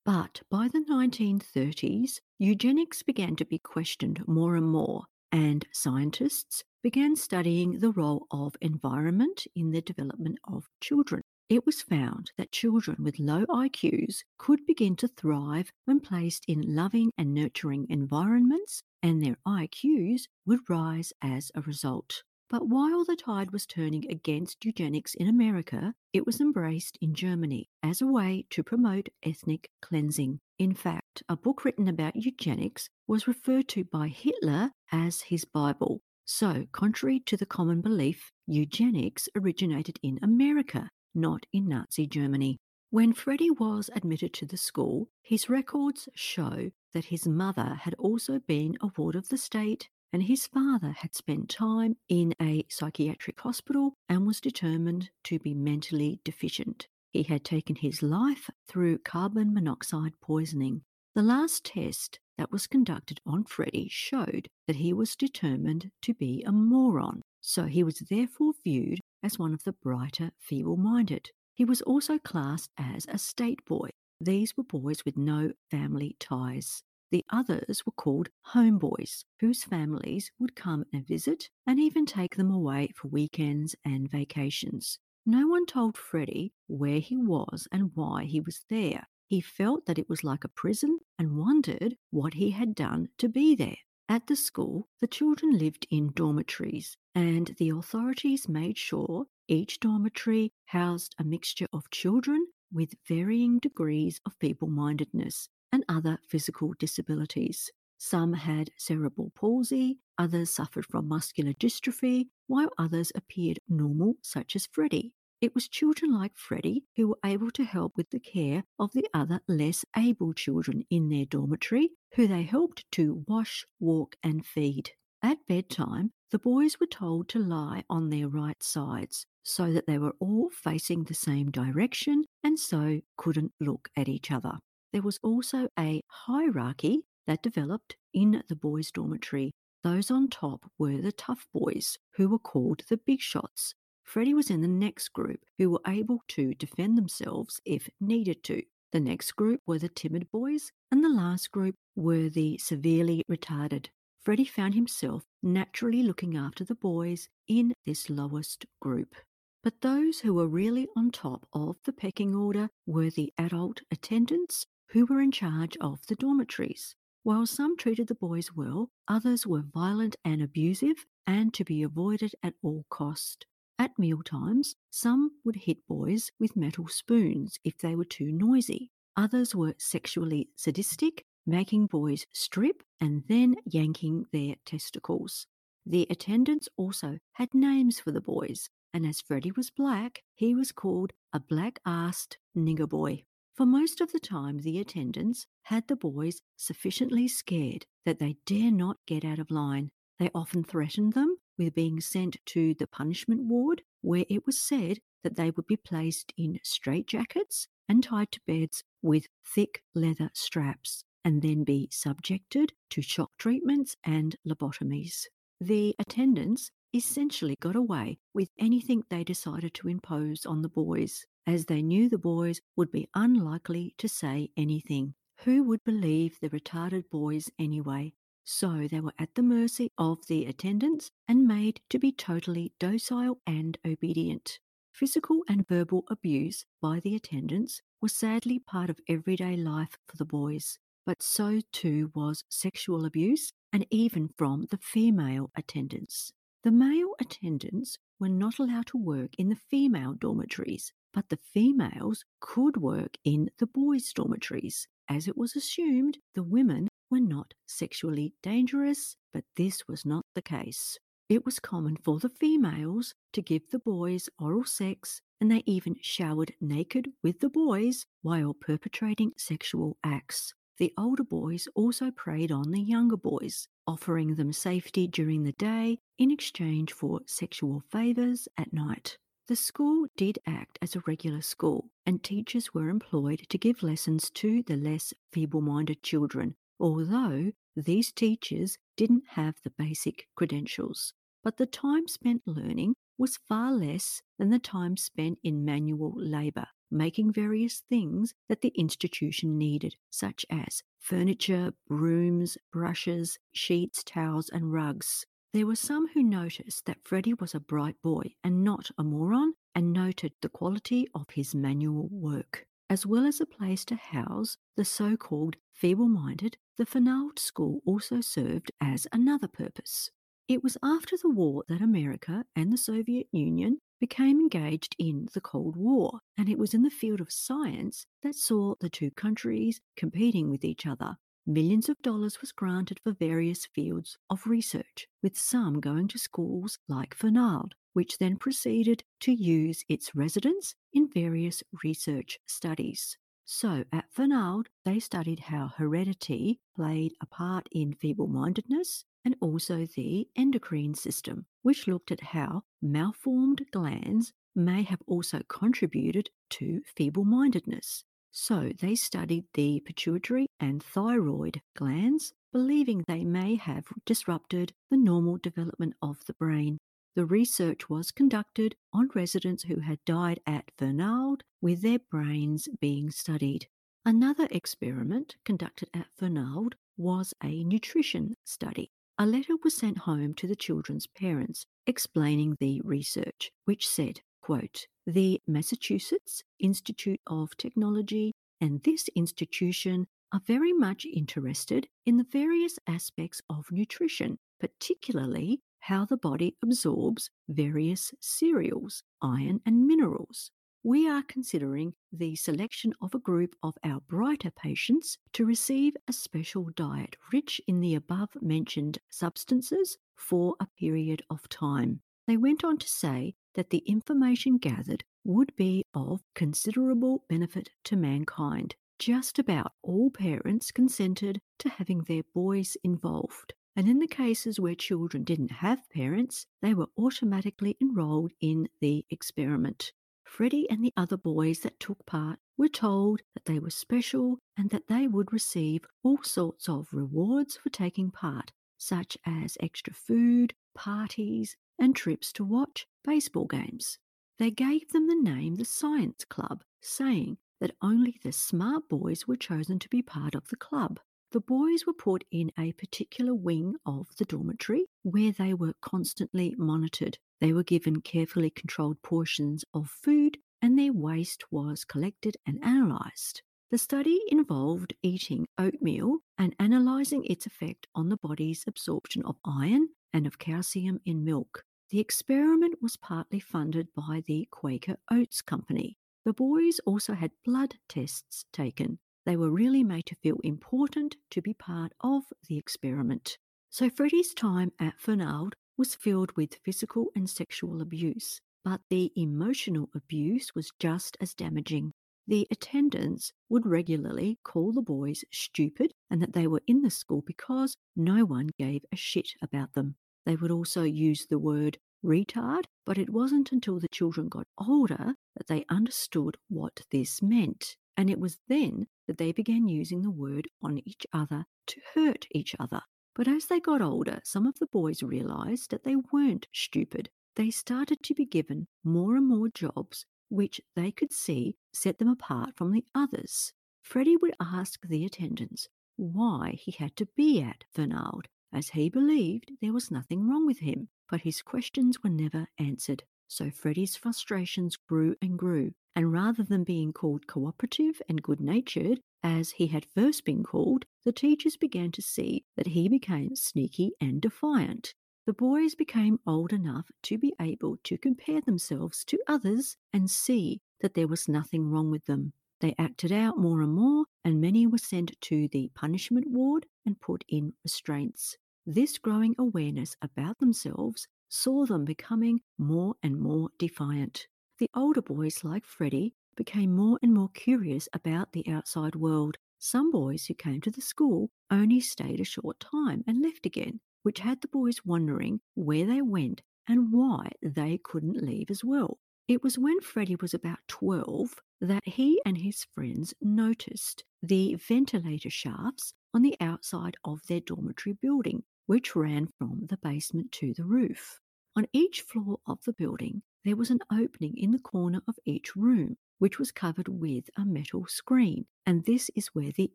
But 0.05 0.41
by 0.49 0.69
the 0.69 0.85
1930s, 0.89 2.21
eugenics 2.39 3.03
began 3.03 3.35
to 3.35 3.45
be 3.45 3.59
questioned 3.59 4.25
more 4.25 4.55
and 4.55 4.65
more, 4.65 5.03
and 5.33 5.67
scientists 5.73 6.63
began 6.83 7.15
studying 7.15 7.79
the 7.79 7.91
role 7.91 8.27
of 8.31 8.55
environment 8.61 9.45
in 9.55 9.71
the 9.71 9.81
development 9.81 10.37
of 10.47 10.69
children. 10.81 11.21
It 11.49 11.65
was 11.65 11.81
found 11.81 12.31
that 12.37 12.51
children 12.51 12.97
with 12.99 13.19
low 13.19 13.45
IQs 13.45 14.23
could 14.37 14.65
begin 14.65 14.97
to 14.97 15.07
thrive 15.07 15.71
when 15.85 16.01
placed 16.01 16.43
in 16.47 16.75
loving 16.75 17.11
and 17.17 17.33
nurturing 17.33 17.87
environments, 17.89 18.83
and 19.01 19.23
their 19.23 19.37
IQs 19.47 20.23
would 20.45 20.69
rise 20.69 21.13
as 21.21 21.51
a 21.55 21.61
result. 21.61 22.23
But 22.49 22.67
while 22.67 23.03
the 23.03 23.15
tide 23.15 23.51
was 23.51 23.65
turning 23.65 24.09
against 24.09 24.63
eugenics 24.63 25.13
in 25.15 25.27
America, 25.27 25.93
it 26.13 26.25
was 26.25 26.39
embraced 26.39 26.97
in 27.01 27.13
Germany 27.13 27.69
as 27.83 28.01
a 28.01 28.07
way 28.07 28.45
to 28.51 28.63
promote 28.63 29.09
ethnic 29.23 29.69
cleansing. 29.81 30.39
In 30.57 30.73
fact, 30.73 31.23
a 31.27 31.35
book 31.35 31.65
written 31.65 31.87
about 31.87 32.15
eugenics 32.15 32.89
was 33.05 33.27
referred 33.27 33.67
to 33.69 33.83
by 33.83 34.07
Hitler 34.07 34.71
as 34.91 35.21
his 35.21 35.45
Bible. 35.45 36.01
So, 36.29 36.67
contrary 36.73 37.21
to 37.21 37.37
the 37.37 37.45
common 37.45 37.79
belief, 37.79 38.33
eugenics 38.45 39.29
originated 39.33 39.97
in 40.03 40.19
America, 40.21 40.89
not 41.15 41.45
in 41.53 41.69
Nazi 41.69 42.05
Germany. 42.05 42.57
When 42.89 43.13
Freddie 43.13 43.51
was 43.51 43.89
admitted 43.95 44.33
to 44.33 44.45
the 44.45 44.57
school, 44.57 45.07
his 45.23 45.49
records 45.49 46.09
show 46.15 46.71
that 46.93 47.05
his 47.05 47.29
mother 47.29 47.75
had 47.75 47.95
also 47.97 48.39
been 48.39 48.77
a 48.81 48.89
ward 48.97 49.15
of 49.15 49.29
the 49.29 49.37
state 49.37 49.87
and 50.11 50.23
his 50.23 50.47
father 50.47 50.91
had 50.91 51.15
spent 51.15 51.49
time 51.49 51.95
in 52.09 52.33
a 52.41 52.65
psychiatric 52.69 53.39
hospital 53.39 53.93
and 54.09 54.27
was 54.27 54.41
determined 54.41 55.09
to 55.23 55.39
be 55.39 55.53
mentally 55.53 56.19
deficient. 56.25 56.87
He 57.11 57.23
had 57.23 57.45
taken 57.45 57.77
his 57.77 58.03
life 58.03 58.49
through 58.67 58.99
carbon 58.99 59.53
monoxide 59.53 60.19
poisoning. 60.21 60.81
The 61.15 61.23
last 61.23 61.63
test 61.63 62.19
that 62.37 62.51
was 62.51 62.67
conducted 62.67 63.19
on 63.25 63.43
Freddie 63.43 63.89
showed 63.89 64.47
that 64.67 64.77
he 64.77 64.93
was 64.93 65.15
determined 65.15 65.91
to 66.01 66.13
be 66.13 66.43
a 66.45 66.51
moron, 66.51 67.21
so 67.41 67.65
he 67.65 67.83
was 67.83 67.99
therefore 68.09 68.53
viewed 68.63 68.99
as 69.23 69.39
one 69.39 69.53
of 69.53 69.63
the 69.63 69.73
brighter 69.73 70.31
feeble 70.39 70.77
minded. 70.77 71.31
He 71.55 71.65
was 71.65 71.81
also 71.81 72.19
classed 72.19 72.69
as 72.77 73.05
a 73.09 73.17
state 73.17 73.65
boy. 73.65 73.89
These 74.21 74.55
were 74.55 74.63
boys 74.63 75.03
with 75.05 75.17
no 75.17 75.51
family 75.71 76.15
ties. 76.19 76.83
The 77.09 77.23
others 77.31 77.83
were 77.85 77.93
called 77.93 78.29
homeboys, 78.53 79.23
whose 79.39 79.63
families 79.63 80.31
would 80.39 80.55
come 80.55 80.85
and 80.91 81.07
visit 81.07 81.49
and 81.65 81.79
even 81.79 82.05
take 82.05 82.35
them 82.35 82.51
away 82.51 82.89
for 82.95 83.07
weekends 83.07 83.75
and 83.85 84.09
vacations. 84.09 84.99
No 85.25 85.47
one 85.47 85.65
told 85.65 85.97
Freddie 85.97 86.53
where 86.67 86.99
he 86.99 87.17
was 87.17 87.67
and 87.71 87.91
why 87.95 88.25
he 88.25 88.39
was 88.39 88.65
there. 88.69 89.07
He 89.27 89.41
felt 89.41 89.85
that 89.85 89.99
it 89.99 90.09
was 90.09 90.23
like 90.23 90.43
a 90.43 90.49
prison 90.49 90.99
and 91.19 91.37
wondered 91.37 91.97
what 92.11 92.35
he 92.35 92.51
had 92.51 92.73
done 92.73 93.09
to 93.17 93.27
be 93.27 93.55
there. 93.55 93.77
At 94.09 94.27
the 94.27 94.37
school, 94.37 94.87
the 95.01 95.07
children 95.07 95.57
lived 95.57 95.85
in 95.91 96.13
dormitories, 96.13 96.95
and 97.13 97.53
the 97.57 97.69
authorities 97.69 98.47
made 98.47 98.77
sure 98.77 99.25
each 99.49 99.81
dormitory 99.81 100.53
housed 100.67 101.13
a 101.19 101.25
mixture 101.25 101.67
of 101.73 101.89
children 101.91 102.47
with 102.71 102.95
varying 103.05 103.59
degrees 103.59 104.21
of 104.25 104.33
feeble 104.39 104.69
mindedness 104.69 105.49
and 105.73 105.83
other 105.89 106.19
physical 106.25 106.73
disabilities. 106.79 107.69
Some 107.97 108.33
had 108.33 108.71
cerebral 108.77 109.31
palsy, 109.35 109.97
others 110.17 110.51
suffered 110.51 110.85
from 110.85 111.09
muscular 111.09 111.53
dystrophy, 111.53 112.27
while 112.45 112.69
others 112.77 113.11
appeared 113.13 113.59
normal, 113.67 114.15
such 114.21 114.55
as 114.55 114.67
Freddie. 114.67 115.13
It 115.39 115.53
was 115.53 115.67
children 115.67 116.11
like 116.11 116.35
Freddie 116.35 116.83
who 116.95 117.09
were 117.09 117.19
able 117.23 117.51
to 117.51 117.63
help 117.63 117.95
with 117.95 118.09
the 118.09 118.19
care 118.19 118.63
of 118.79 118.91
the 118.93 119.07
other 119.13 119.39
less 119.47 119.85
able 119.95 120.33
children 120.33 120.83
in 120.89 121.09
their 121.09 121.25
dormitory, 121.25 121.91
who 122.15 122.27
they 122.27 122.41
helped 122.41 122.85
to 122.93 123.23
wash, 123.27 123.63
walk, 123.79 124.15
and 124.23 124.43
feed. 124.43 124.91
At 125.21 125.45
bedtime, 125.47 126.11
the 126.31 126.39
boys 126.39 126.79
were 126.79 126.87
told 126.87 127.29
to 127.29 127.39
lie 127.39 127.83
on 127.87 128.09
their 128.09 128.27
right 128.27 128.61
sides 128.63 129.27
so 129.43 129.71
that 129.73 129.85
they 129.85 129.99
were 129.99 130.15
all 130.19 130.49
facing 130.49 131.03
the 131.03 131.13
same 131.13 131.51
direction 131.51 132.23
and 132.43 132.59
so 132.59 133.01
couldn't 133.15 133.53
look 133.59 133.89
at 133.95 134.09
each 134.09 134.31
other. 134.31 134.57
There 134.91 135.03
was 135.03 135.19
also 135.21 135.69
a 135.77 136.01
hierarchy 136.07 137.03
that 137.27 137.43
developed 137.43 137.95
in 138.11 138.41
the 138.49 138.55
boys' 138.55 138.91
dormitory. 138.91 139.51
Those 139.83 140.09
on 140.09 140.29
top 140.29 140.71
were 140.79 140.99
the 140.99 141.11
tough 141.11 141.45
boys, 141.53 141.97
who 142.15 142.27
were 142.27 142.39
called 142.39 142.81
the 142.89 142.97
big 142.97 143.21
shots, 143.21 143.75
Freddie 144.07 144.33
was 144.33 144.49
in 144.49 144.61
the 144.61 144.69
next 144.69 145.09
group 145.09 145.41
who 145.57 145.69
were 145.69 145.81
able 145.85 146.21
to 146.29 146.53
defend 146.53 146.97
themselves 146.97 147.59
if 147.65 147.89
needed 147.99 148.41
to. 148.45 148.63
The 148.93 149.01
next 149.01 149.33
group 149.33 149.59
were 149.67 149.79
the 149.79 149.89
timid 149.89 150.31
boys, 150.31 150.71
and 150.89 151.03
the 151.03 151.09
last 151.09 151.51
group 151.51 151.75
were 151.93 152.29
the 152.29 152.57
severely 152.57 153.21
retarded. 153.29 153.87
Freddie 154.21 154.45
found 154.45 154.75
himself 154.75 155.25
naturally 155.43 156.03
looking 156.03 156.37
after 156.37 156.63
the 156.63 156.73
boys 156.73 157.27
in 157.49 157.73
this 157.85 158.09
lowest 158.09 158.65
group. 158.79 159.13
But 159.61 159.81
those 159.81 160.21
who 160.21 160.33
were 160.33 160.47
really 160.47 160.87
on 160.95 161.11
top 161.11 161.45
of 161.51 161.75
the 161.83 161.91
pecking 161.91 162.33
order 162.33 162.69
were 162.85 163.09
the 163.09 163.33
adult 163.37 163.81
attendants 163.91 164.67
who 164.91 165.05
were 165.05 165.19
in 165.19 165.31
charge 165.31 165.75
of 165.81 166.07
the 166.07 166.15
dormitories. 166.15 166.95
While 167.23 167.45
some 167.45 167.75
treated 167.75 168.07
the 168.07 168.15
boys 168.15 168.53
well, 168.55 168.89
others 169.09 169.45
were 169.45 169.65
violent 169.73 170.15
and 170.23 170.41
abusive 170.41 171.05
and 171.25 171.53
to 171.53 171.65
be 171.65 171.83
avoided 171.83 172.35
at 172.41 172.53
all 172.63 172.85
cost. 172.89 173.45
At 173.79 173.99
mealtimes, 173.99 174.75
some 174.89 175.31
would 175.45 175.55
hit 175.55 175.85
boys 175.87 176.31
with 176.39 176.55
metal 176.55 176.87
spoons 176.87 177.59
if 177.63 177.77
they 177.77 177.95
were 177.95 178.05
too 178.05 178.31
noisy. 178.31 178.91
Others 179.15 179.53
were 179.53 179.75
sexually 179.77 180.49
sadistic, 180.55 181.25
making 181.45 181.85
boys 181.85 182.25
strip 182.33 182.81
and 182.99 183.23
then 183.27 183.55
yanking 183.65 184.25
their 184.31 184.55
testicles. 184.65 185.45
The 185.85 186.07
attendants 186.09 186.67
also 186.75 187.19
had 187.33 187.53
names 187.53 187.99
for 187.99 188.11
the 188.11 188.21
boys, 188.21 188.69
and 188.93 189.05
as 189.05 189.21
Freddie 189.21 189.51
was 189.51 189.69
black, 189.69 190.23
he 190.33 190.55
was 190.55 190.71
called 190.71 191.13
a 191.31 191.39
black 191.39 191.79
assed 191.85 192.37
nigger 192.55 192.89
boy. 192.89 193.23
For 193.55 193.65
most 193.65 194.01
of 194.01 194.11
the 194.11 194.19
time, 194.19 194.59
the 194.59 194.79
attendants 194.79 195.45
had 195.63 195.87
the 195.87 195.95
boys 195.95 196.41
sufficiently 196.55 197.27
scared 197.27 197.85
that 198.05 198.19
they 198.19 198.37
dare 198.45 198.71
not 198.71 198.97
get 199.05 199.23
out 199.23 199.39
of 199.39 199.51
line. 199.51 199.91
They 200.19 200.29
often 200.33 200.63
threatened 200.63 201.13
them 201.13 201.37
with 201.57 201.75
being 201.75 201.99
sent 201.99 202.37
to 202.47 202.73
the 202.73 202.87
punishment 202.87 203.41
ward, 203.43 203.81
where 204.01 204.25
it 204.29 204.45
was 204.45 204.59
said 204.59 204.99
that 205.23 205.35
they 205.35 205.51
would 205.51 205.67
be 205.67 205.77
placed 205.77 206.33
in 206.37 206.59
straitjackets 206.63 207.67
and 207.89 208.03
tied 208.03 208.31
to 208.31 208.41
beds 208.47 208.83
with 209.01 209.27
thick 209.45 209.81
leather 209.95 210.29
straps, 210.33 211.03
and 211.23 211.41
then 211.41 211.63
be 211.63 211.89
subjected 211.91 212.73
to 212.89 213.01
shock 213.01 213.31
treatments 213.37 213.95
and 214.03 214.35
lobotomies. 214.47 215.25
The 215.59 215.95
attendants 215.99 216.71
essentially 216.93 217.57
got 217.59 217.75
away 217.75 218.19
with 218.33 218.49
anything 218.59 219.03
they 219.09 219.23
decided 219.23 219.73
to 219.75 219.87
impose 219.87 220.45
on 220.45 220.61
the 220.61 220.69
boys, 220.69 221.25
as 221.45 221.65
they 221.65 221.81
knew 221.81 222.09
the 222.09 222.17
boys 222.17 222.61
would 222.75 222.91
be 222.91 223.09
unlikely 223.15 223.95
to 223.97 224.07
say 224.07 224.49
anything. 224.55 225.15
Who 225.43 225.63
would 225.63 225.83
believe 225.83 226.39
the 226.39 226.49
retarded 226.49 227.09
boys 227.11 227.49
anyway? 227.59 228.13
So 228.49 228.87
they 228.89 229.01
were 229.01 229.13
at 229.19 229.35
the 229.35 229.43
mercy 229.43 229.91
of 229.97 230.27
the 230.27 230.45
attendants 230.45 231.11
and 231.27 231.45
made 231.45 231.81
to 231.89 231.99
be 231.99 232.13
totally 232.13 232.71
docile 232.79 233.41
and 233.45 233.77
obedient. 233.85 234.59
Physical 234.93 235.43
and 235.49 235.67
verbal 235.67 236.05
abuse 236.09 236.65
by 236.81 237.01
the 237.01 237.13
attendants 237.13 237.81
was 238.01 238.15
sadly 238.15 238.57
part 238.57 238.89
of 238.89 239.01
everyday 239.09 239.57
life 239.57 239.97
for 240.07 240.15
the 240.15 240.23
boys, 240.23 240.79
but 241.05 241.21
so 241.21 241.59
too 241.73 242.09
was 242.15 242.45
sexual 242.47 243.03
abuse 243.03 243.51
and 243.73 243.85
even 243.91 244.29
from 244.37 244.67
the 244.71 244.77
female 244.77 245.51
attendants. 245.57 246.31
The 246.63 246.71
male 246.71 247.15
attendants 247.19 247.97
were 248.17 248.29
not 248.29 248.59
allowed 248.59 248.87
to 248.87 248.97
work 248.97 249.31
in 249.37 249.49
the 249.49 249.59
female 249.69 250.13
dormitories, 250.13 250.93
but 251.13 251.27
the 251.27 251.39
females 251.53 252.23
could 252.39 252.77
work 252.77 253.17
in 253.25 253.49
the 253.59 253.67
boys' 253.67 254.13
dormitories, 254.13 254.87
as 255.09 255.27
it 255.27 255.37
was 255.37 255.53
assumed 255.53 256.19
the 256.33 256.43
women 256.43 256.87
were 257.09 257.19
not 257.19 257.53
sexually 257.65 258.33
dangerous, 258.41 259.17
but 259.33 259.45
this 259.55 259.87
was 259.87 260.05
not 260.05 260.25
the 260.35 260.41
case. 260.41 260.97
It 261.29 261.45
was 261.45 261.59
common 261.59 261.97
for 261.97 262.19
the 262.19 262.29
females 262.29 263.13
to 263.33 263.41
give 263.41 263.69
the 263.69 263.79
boys 263.79 264.29
oral 264.39 264.63
sex, 264.63 265.21
and 265.41 265.51
they 265.51 265.61
even 265.65 265.97
showered 266.01 266.53
naked 266.61 267.11
with 267.21 267.41
the 267.41 267.49
boys 267.49 268.05
while 268.21 268.53
perpetrating 268.53 269.33
sexual 269.37 269.97
acts. 270.03 270.53
The 270.77 270.93
older 270.97 271.23
boys 271.23 271.67
also 271.75 272.11
preyed 272.11 272.51
on 272.51 272.71
the 272.71 272.81
younger 272.81 273.17
boys, 273.17 273.67
offering 273.85 274.35
them 274.35 274.53
safety 274.53 275.07
during 275.07 275.43
the 275.43 275.51
day 275.53 275.99
in 276.17 276.31
exchange 276.31 276.93
for 276.93 277.21
sexual 277.25 277.83
favours 277.89 278.47
at 278.57 278.71
night. 278.71 279.17
The 279.47 279.55
school 279.55 280.07
did 280.15 280.39
act 280.45 280.77
as 280.81 280.95
a 280.95 281.03
regular 281.07 281.41
school, 281.41 281.89
and 282.05 282.23
teachers 282.23 282.73
were 282.73 282.89
employed 282.89 283.43
to 283.49 283.57
give 283.57 283.83
lessons 283.83 284.29
to 284.35 284.61
the 284.63 284.77
less 284.77 285.13
feeble 285.31 285.61
minded 285.61 286.03
children 286.03 286.55
although 286.79 287.51
these 287.75 288.11
teachers 288.11 288.77
didn't 288.95 289.23
have 289.29 289.55
the 289.63 289.69
basic 289.69 290.27
credentials. 290.35 291.13
But 291.43 291.57
the 291.57 291.65
time 291.65 292.07
spent 292.07 292.41
learning 292.45 292.95
was 293.17 293.37
far 293.47 293.71
less 293.71 294.21
than 294.37 294.49
the 294.49 294.59
time 294.59 294.97
spent 294.97 295.39
in 295.43 295.65
manual 295.65 296.13
labour, 296.15 296.67
making 296.91 297.33
various 297.33 297.83
things 297.89 298.33
that 298.49 298.61
the 298.61 298.73
institution 298.75 299.57
needed, 299.57 299.95
such 300.09 300.45
as 300.49 300.83
furniture, 300.99 301.73
brooms, 301.87 302.57
brushes, 302.71 303.39
sheets, 303.51 304.03
towels, 304.03 304.49
and 304.49 304.73
rugs. 304.73 305.25
There 305.53 305.65
were 305.65 305.75
some 305.75 306.09
who 306.13 306.21
noticed 306.21 306.85
that 306.85 307.03
Freddie 307.03 307.33
was 307.33 307.55
a 307.55 307.59
bright 307.59 307.95
boy 308.03 308.35
and 308.43 308.63
not 308.63 308.91
a 308.97 309.03
moron, 309.03 309.53
and 309.73 309.93
noted 309.93 310.33
the 310.41 310.49
quality 310.49 311.07
of 311.13 311.29
his 311.31 311.55
manual 311.55 312.09
work 312.11 312.65
as 312.89 313.05
well 313.05 313.25
as 313.25 313.41
a 313.41 313.45
place 313.45 313.83
to 313.85 313.95
house 313.95 314.57
the 314.75 314.85
so 314.85 315.17
called 315.17 315.57
feeble 315.73 316.07
minded, 316.07 316.57
the 316.77 316.85
Fernald 316.85 317.39
School 317.39 317.81
also 317.85 318.21
served 318.21 318.71
as 318.79 319.07
another 319.11 319.47
purpose. 319.47 320.09
It 320.47 320.63
was 320.63 320.77
after 320.81 321.17
the 321.17 321.29
war 321.29 321.63
that 321.67 321.81
America 321.81 322.45
and 322.55 322.71
the 322.71 322.77
Soviet 322.77 323.27
Union 323.31 323.79
became 323.99 324.39
engaged 324.39 324.95
in 324.97 325.27
the 325.33 325.41
Cold 325.41 325.75
War, 325.75 326.19
and 326.37 326.47
it 326.47 326.57
was 326.57 326.73
in 326.73 326.83
the 326.83 326.89
field 326.89 327.19
of 327.19 327.31
science 327.31 328.05
that 328.23 328.35
saw 328.35 328.75
the 328.79 328.89
two 328.89 329.11
countries 329.11 329.81
competing 329.97 330.49
with 330.49 330.63
each 330.63 330.85
other. 330.85 331.17
Millions 331.49 331.87
of 331.87 332.01
dollars 332.01 332.41
was 332.41 332.51
granted 332.51 332.99
for 333.01 333.13
various 333.13 333.65
fields 333.67 334.17
of 334.29 334.45
research, 334.45 335.07
with 335.23 335.39
some 335.39 335.79
going 335.79 336.09
to 336.09 336.19
schools 336.19 336.77
like 336.89 337.15
Fernald, 337.15 337.73
which 337.93 338.17
then 338.17 338.35
proceeded 338.35 339.01
to 339.21 339.31
use 339.31 339.85
its 339.87 340.13
residents 340.13 340.75
in 340.91 341.07
various 341.09 341.63
research 341.85 342.37
studies. 342.47 343.17
So 343.45 343.85
at 343.93 344.11
Fernald, 344.13 344.67
they 344.83 344.99
studied 344.99 345.39
how 345.39 345.69
heredity 345.77 346.59
played 346.75 347.13
a 347.21 347.25
part 347.25 347.69
in 347.71 347.93
feeble 347.93 348.27
mindedness 348.27 349.05
and 349.23 349.37
also 349.39 349.87
the 349.95 350.27
endocrine 350.35 350.95
system, 350.95 351.45
which 351.61 351.87
looked 351.87 352.11
at 352.11 352.19
how 352.19 352.63
malformed 352.81 353.63
glands 353.71 354.33
may 354.53 354.83
have 354.83 355.01
also 355.07 355.39
contributed 355.47 356.29
to 356.49 356.81
feeble 356.97 357.23
mindedness. 357.23 358.03
So 358.39 358.71
they 358.79 358.93
studied 358.93 359.45
the 359.55 359.79
pituitary 359.83 360.45
and 360.59 360.81
thyroid 360.81 361.59
glands, 361.75 362.33
believing 362.53 363.03
they 363.07 363.23
may 363.23 363.55
have 363.55 363.85
disrupted 364.05 364.73
the 364.91 364.95
normal 364.95 365.37
development 365.37 365.95
of 366.03 366.23
the 366.27 366.35
brain. 366.35 366.77
The 367.15 367.25
research 367.25 367.89
was 367.89 368.11
conducted 368.11 368.75
on 368.93 369.09
residents 369.15 369.63
who 369.63 369.79
had 369.79 369.97
died 370.05 370.39
at 370.45 370.69
Fernald, 370.77 371.41
with 371.61 371.81
their 371.81 371.97
brains 371.97 372.69
being 372.79 373.09
studied. 373.09 373.65
Another 374.05 374.47
experiment 374.51 375.35
conducted 375.43 375.89
at 375.95 376.05
Fernald 376.15 376.75
was 376.95 377.33
a 377.43 377.63
nutrition 377.63 378.35
study. 378.45 378.91
A 379.17 379.25
letter 379.25 379.55
was 379.63 379.75
sent 379.75 379.97
home 379.97 380.35
to 380.35 380.47
the 380.47 380.55
children's 380.55 381.07
parents 381.07 381.65
explaining 381.87 382.55
the 382.59 382.81
research, 382.83 383.51
which 383.65 383.89
said, 383.89 384.21
quote, 384.43 384.85
the 385.07 385.41
Massachusetts 385.47 386.43
Institute 386.59 387.21
of 387.27 387.55
Technology 387.55 388.33
and 388.59 388.83
this 388.83 389.07
institution 389.15 390.05
are 390.33 390.41
very 390.45 390.73
much 390.73 391.05
interested 391.05 391.87
in 392.05 392.17
the 392.17 392.25
various 392.29 392.77
aspects 392.87 393.41
of 393.49 393.71
nutrition, 393.71 394.37
particularly 394.59 395.61
how 395.79 396.03
the 396.03 396.17
body 396.17 396.57
absorbs 396.61 397.29
various 397.47 398.13
cereals, 398.19 399.01
iron, 399.21 399.61
and 399.65 399.87
minerals. 399.87 400.51
We 400.83 401.09
are 401.09 401.23
considering 401.23 401.93
the 402.11 402.35
selection 402.35 402.93
of 403.01 403.15
a 403.15 403.19
group 403.19 403.55
of 403.63 403.77
our 403.85 404.01
brighter 404.09 404.51
patients 404.51 405.17
to 405.33 405.45
receive 405.45 405.95
a 406.09 406.13
special 406.13 406.67
diet 406.75 407.15
rich 407.31 407.61
in 407.65 407.79
the 407.79 407.95
above 407.95 408.31
mentioned 408.41 408.97
substances 409.09 409.97
for 410.17 410.55
a 410.59 410.67
period 410.77 411.21
of 411.29 411.47
time. 411.47 412.01
They 412.27 412.35
went 412.35 412.65
on 412.65 412.77
to 412.79 412.89
say 412.89 413.35
that 413.57 413.71
the 413.71 413.79
information 413.79 414.57
gathered 414.57 415.03
would 415.25 415.53
be 415.57 415.83
of 415.93 416.21
considerable 416.33 417.25
benefit 417.27 417.69
to 417.83 417.97
mankind. 417.97 418.75
Just 418.97 419.37
about 419.37 419.73
all 419.83 420.09
parents 420.09 420.71
consented 420.71 421.41
to 421.59 421.67
having 421.67 422.03
their 422.03 422.23
boys 422.33 422.77
involved 422.85 423.53
and 423.77 423.87
in 423.87 423.99
the 423.99 424.07
cases 424.07 424.59
where 424.59 424.73
children 424.73 425.23
didn't 425.23 425.51
have 425.51 425.87
parents, 425.91 426.47
they 426.63 426.73
were 426.73 426.87
automatically 426.97 427.77
enrolled 427.79 428.31
in 428.41 428.67
the 428.81 429.05
experiment. 429.11 429.91
Freddie 430.23 430.67
and 430.71 430.83
the 430.83 430.93
other 430.97 431.15
boys 431.15 431.59
that 431.59 431.79
took 431.79 432.03
part 432.07 432.39
were 432.57 432.67
told 432.67 433.21
that 433.35 433.45
they 433.45 433.59
were 433.59 433.69
special 433.69 434.39
and 434.57 434.71
that 434.71 434.87
they 434.87 435.07
would 435.07 435.31
receive 435.31 435.85
all 436.03 436.17
sorts 436.23 436.67
of 436.67 436.87
rewards 436.91 437.55
for 437.55 437.69
taking 437.69 438.09
part, 438.09 438.51
such 438.79 439.15
as 439.27 439.59
extra 439.61 439.93
food, 439.93 440.55
parties, 440.73 441.55
and 441.79 441.95
trips 441.95 442.33
to 442.33 442.43
watch 442.43 442.87
baseball 443.07 443.45
games. 443.45 443.97
They 444.37 444.51
gave 444.51 444.89
them 444.89 445.07
the 445.07 445.15
name 445.15 445.55
the 445.55 445.65
Science 445.65 446.25
Club, 446.25 446.63
saying 446.81 447.37
that 447.59 447.75
only 447.81 448.19
the 448.21 448.31
smart 448.31 448.87
boys 448.87 449.25
were 449.25 449.37
chosen 449.37 449.79
to 449.79 449.89
be 449.89 450.01
part 450.01 450.35
of 450.35 450.47
the 450.49 450.57
club. 450.57 450.99
The 451.31 451.39
boys 451.39 451.85
were 451.87 451.93
put 451.93 452.23
in 452.31 452.51
a 452.59 452.73
particular 452.73 453.33
wing 453.33 453.75
of 453.85 454.07
the 454.17 454.25
dormitory 454.25 454.85
where 455.03 455.31
they 455.31 455.53
were 455.53 455.73
constantly 455.81 456.53
monitored. 456.57 457.17
They 457.41 457.53
were 457.53 457.63
given 457.63 458.01
carefully 458.01 458.49
controlled 458.49 459.01
portions 459.01 459.65
of 459.73 459.89
food 459.89 460.37
and 460.61 460.77
their 460.77 460.93
waste 460.93 461.43
was 461.51 461.85
collected 461.85 462.37
and 462.45 462.59
analysed. 462.61 463.41
The 463.71 463.77
study 463.77 464.21
involved 464.29 464.93
eating 465.01 465.47
oatmeal 465.57 466.19
and 466.37 466.55
analysing 466.59 467.25
its 467.25 467.45
effect 467.45 467.87
on 467.93 468.09
the 468.09 468.17
body's 468.17 468.63
absorption 468.67 469.23
of 469.23 469.37
iron 469.43 469.89
and 470.13 470.25
of 470.25 470.39
calcium 470.39 470.99
in 471.05 471.25
milk. 471.25 471.63
The 471.89 471.99
experiment 471.99 472.81
was 472.81 472.97
partly 472.97 473.39
funded 473.39 473.87
by 473.95 474.23
the 474.25 474.47
Quaker 474.51 474.97
Oats 475.11 475.41
Company. 475.41 475.97
The 476.25 476.33
boys 476.33 476.79
also 476.85 477.13
had 477.13 477.31
blood 477.45 477.75
tests 477.87 478.45
taken 478.51 478.99
they 479.27 479.35
were 479.35 479.51
really 479.51 479.83
made 479.83 480.05
to 480.05 480.15
feel 480.15 480.37
important 480.41 481.17
to 481.31 481.41
be 481.41 481.53
part 481.53 481.91
of 481.99 482.23
the 482.47 482.57
experiment. 482.57 483.37
So 483.69 483.89
Freddie's 483.89 484.33
time 484.33 484.71
at 484.79 485.01
Fernald 485.01 485.51
was 485.77 485.95
filled 485.95 486.31
with 486.37 486.61
physical 486.63 487.07
and 487.13 487.29
sexual 487.29 487.81
abuse, 487.81 488.39
but 488.63 488.79
the 488.89 489.11
emotional 489.17 489.89
abuse 489.93 490.55
was 490.55 490.71
just 490.79 491.17
as 491.19 491.33
damaging. 491.33 491.91
The 492.25 492.47
attendants 492.49 493.33
would 493.49 493.65
regularly 493.65 494.39
call 494.45 494.71
the 494.71 494.81
boys 494.81 495.25
stupid 495.29 495.91
and 496.09 496.21
that 496.21 496.31
they 496.31 496.47
were 496.47 496.63
in 496.65 496.81
the 496.81 496.89
school 496.89 497.21
because 497.27 497.75
no 497.97 498.23
one 498.23 498.51
gave 498.57 498.85
a 498.93 498.95
shit 498.95 499.31
about 499.41 499.73
them. 499.73 499.95
They 500.27 500.35
would 500.35 500.51
also 500.51 500.83
use 500.83 501.25
the 501.25 501.39
word 501.39 501.77
retard, 502.03 502.65
but 502.85 502.97
it 502.97 503.09
wasn't 503.09 503.53
until 503.53 503.79
the 503.79 503.87
children 503.87 504.27
got 504.27 504.45
older 504.57 505.15
that 505.37 505.47
they 505.47 505.63
understood 505.69 506.35
what 506.49 506.81
this 506.91 507.21
meant. 507.21 507.77
And 507.95 508.09
it 508.09 508.19
was 508.19 508.37
then 508.49 508.87
that 509.07 509.17
they 509.19 509.31
began 509.31 509.69
using 509.69 510.01
the 510.01 510.11
word 510.11 510.49
on 510.61 510.81
each 510.83 511.07
other 511.13 511.45
to 511.67 511.81
hurt 511.93 512.27
each 512.31 512.57
other. 512.59 512.81
But 513.15 513.29
as 513.29 513.45
they 513.45 513.61
got 513.61 513.81
older, 513.81 514.19
some 514.25 514.45
of 514.45 514.59
the 514.59 514.67
boys 514.67 515.01
realized 515.01 515.71
that 515.71 515.85
they 515.85 515.95
weren't 515.95 516.49
stupid. 516.53 517.09
They 517.37 517.49
started 517.49 518.03
to 518.03 518.13
be 518.13 518.25
given 518.25 518.67
more 518.83 519.15
and 519.15 519.25
more 519.25 519.47
jobs 519.47 520.05
which 520.27 520.59
they 520.75 520.91
could 520.91 521.13
see 521.13 521.55
set 521.71 521.99
them 521.99 522.09
apart 522.09 522.57
from 522.57 522.73
the 522.73 522.83
others. 522.93 523.53
Freddie 523.81 524.17
would 524.17 524.35
ask 524.41 524.85
the 524.85 525.05
attendants 525.05 525.69
why 525.95 526.57
he 526.59 526.71
had 526.71 526.97
to 526.97 527.05
be 527.15 527.41
at 527.41 527.63
Fernald, 527.73 528.25
as 528.51 528.69
he 528.69 528.89
believed 528.89 529.51
there 529.61 529.73
was 529.73 529.91
nothing 529.91 530.27
wrong 530.27 530.45
with 530.45 530.59
him, 530.59 530.89
but 531.09 531.21
his 531.21 531.41
questions 531.41 532.03
were 532.03 532.09
never 532.09 532.47
answered. 532.57 533.03
So 533.27 533.49
Freddie's 533.49 533.95
frustrations 533.95 534.77
grew 534.77 535.15
and 535.21 535.37
grew, 535.37 535.73
and 535.95 536.11
rather 536.11 536.43
than 536.43 536.63
being 536.63 536.93
called 536.93 537.27
cooperative 537.27 538.01
and 538.07 538.23
good 538.23 538.39
natured, 538.39 539.01
as 539.23 539.51
he 539.51 539.67
had 539.67 539.85
first 539.85 540.23
been 540.23 540.43
called, 540.43 540.85
the 541.03 541.11
teachers 541.11 541.57
began 541.57 541.91
to 541.91 542.01
see 542.01 542.45
that 542.55 542.67
he 542.67 542.87
became 542.87 543.35
sneaky 543.35 543.91
and 543.99 544.21
defiant. 544.21 544.93
The 545.25 545.33
boys 545.33 545.75
became 545.75 546.21
old 546.25 546.53
enough 546.53 546.89
to 547.03 547.17
be 547.17 547.33
able 547.41 547.77
to 547.83 547.97
compare 547.97 548.39
themselves 548.39 549.03
to 549.05 549.19
others 549.27 549.75
and 549.91 550.09
see 550.09 550.61
that 550.79 550.93
there 550.93 551.07
was 551.07 551.27
nothing 551.27 551.69
wrong 551.69 551.91
with 551.91 552.05
them. 552.05 552.31
They 552.61 552.75
acted 552.77 553.11
out 553.11 553.37
more 553.37 553.61
and 553.61 553.73
more, 553.73 554.05
and 554.27 554.41
many 554.41 554.67
were 554.67 554.77
sent 554.77 555.13
to 555.21 555.47
the 555.53 555.71
punishment 555.73 556.27
ward 556.29 556.65
and 556.85 556.99
put 556.99 557.23
in 557.29 557.53
restraints. 557.63 558.35
This 558.65 558.97
growing 558.97 559.33
awareness 559.39 559.95
about 560.01 560.39
themselves 560.39 561.07
saw 561.29 561.65
them 561.65 561.85
becoming 561.85 562.41
more 562.57 562.95
and 563.01 563.17
more 563.21 563.51
defiant. 563.57 564.27
The 564.59 564.69
older 564.75 565.01
boys, 565.01 565.45
like 565.45 565.65
Freddie, 565.65 566.13
became 566.35 566.75
more 566.75 566.99
and 567.01 567.13
more 567.13 567.29
curious 567.29 567.87
about 567.93 568.33
the 568.33 568.45
outside 568.49 568.95
world. 568.95 569.37
Some 569.59 569.91
boys 569.91 570.25
who 570.25 570.33
came 570.33 570.59
to 570.59 570.71
the 570.71 570.81
school 570.81 571.29
only 571.49 571.79
stayed 571.79 572.19
a 572.19 572.25
short 572.25 572.59
time 572.59 573.05
and 573.07 573.21
left 573.21 573.45
again, 573.45 573.79
which 574.03 574.19
had 574.19 574.41
the 574.41 574.49
boys 574.49 574.83
wondering 574.83 575.39
where 575.55 575.85
they 575.85 576.01
went 576.01 576.41
and 576.67 576.91
why 576.91 577.29
they 577.41 577.79
couldn't 577.81 578.21
leave 578.21 578.51
as 578.51 578.61
well. 578.61 578.99
It 579.29 579.41
was 579.41 579.57
when 579.57 579.79
Freddie 579.81 580.17
was 580.21 580.33
about 580.33 580.59
12 580.67 581.41
that 581.59 581.85
he 581.85 582.21
and 582.25 582.37
his 582.37 582.65
friends 582.73 583.13
noticed 583.21 584.03
the 584.21 584.55
ventilator 584.55 585.29
shafts 585.29 585.93
on 586.13 586.21
the 586.21 586.35
outside 586.39 586.97
of 587.05 587.25
their 587.27 587.39
dormitory 587.39 587.97
building, 588.01 588.43
which 588.65 588.95
ran 588.95 589.27
from 589.37 589.67
the 589.69 589.77
basement 589.77 590.31
to 590.31 590.53
the 590.53 590.63
roof. 590.63 591.19
On 591.55 591.65
each 591.73 592.01
floor 592.01 592.39
of 592.45 592.63
the 592.65 592.73
building, 592.73 593.23
there 593.43 593.55
was 593.55 593.69
an 593.69 593.79
opening 593.91 594.37
in 594.37 594.51
the 594.51 594.59
corner 594.59 595.01
of 595.07 595.15
each 595.25 595.55
room, 595.55 595.97
which 596.19 596.37
was 596.37 596.51
covered 596.51 596.87
with 596.87 597.29
a 597.37 597.45
metal 597.45 597.85
screen, 597.87 598.45
and 598.65 598.85
this 598.85 599.09
is 599.15 599.27
where 599.27 599.51
the 599.51 599.71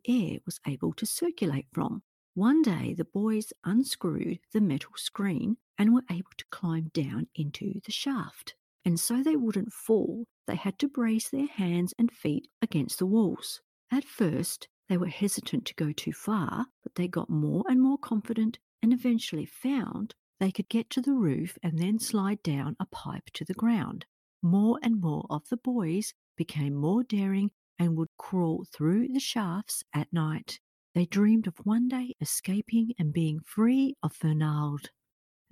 air 0.07 0.39
was 0.45 0.59
able 0.67 0.93
to 0.93 1.05
circulate 1.05 1.67
from. 1.73 2.03
One 2.35 2.61
day, 2.61 2.93
the 2.93 3.05
boys 3.05 3.53
unscrewed 3.63 4.39
the 4.53 4.61
metal 4.61 4.91
screen 4.95 5.57
and 5.77 5.93
were 5.93 6.03
able 6.09 6.31
to 6.37 6.45
climb 6.51 6.91
down 6.93 7.27
into 7.35 7.79
the 7.85 7.91
shaft. 7.91 8.55
And 8.85 8.99
so 8.99 9.23
they 9.23 9.35
wouldn't 9.35 9.71
fall, 9.71 10.25
they 10.47 10.55
had 10.55 10.77
to 10.79 10.87
brace 10.87 11.29
their 11.29 11.47
hands 11.47 11.93
and 11.97 12.11
feet 12.11 12.47
against 12.61 12.99
the 12.99 13.05
walls. 13.05 13.61
At 13.93 14.05
first, 14.05 14.67
they 14.89 14.97
were 14.97 15.05
hesitant 15.05 15.67
to 15.67 15.75
go 15.75 15.91
too 15.91 16.13
far, 16.13 16.65
but 16.81 16.95
they 16.95 17.07
got 17.07 17.29
more 17.29 17.63
and 17.69 17.79
more 17.79 17.99
confident 17.99 18.57
and 18.81 18.91
eventually 18.91 19.45
found 19.45 20.15
they 20.39 20.51
could 20.51 20.67
get 20.67 20.89
to 20.89 21.01
the 21.01 21.13
roof 21.13 21.59
and 21.61 21.77
then 21.77 21.99
slide 21.99 22.41
down 22.41 22.75
a 22.79 22.87
pipe 22.87 23.29
to 23.35 23.45
the 23.45 23.53
ground. 23.53 24.07
More 24.41 24.79
and 24.81 24.99
more 24.99 25.27
of 25.29 25.47
the 25.49 25.57
boys 25.57 26.15
became 26.35 26.73
more 26.73 27.03
daring 27.03 27.51
and 27.77 27.95
would 27.95 28.09
crawl 28.17 28.65
through 28.73 29.09
the 29.09 29.19
shafts 29.19 29.83
at 29.93 30.11
night. 30.11 30.59
They 30.95 31.05
dreamed 31.05 31.45
of 31.45 31.59
one 31.63 31.87
day 31.87 32.15
escaping 32.19 32.93
and 32.97 33.13
being 33.13 33.41
free 33.45 33.95
of 34.01 34.15
Fernald. 34.15 34.89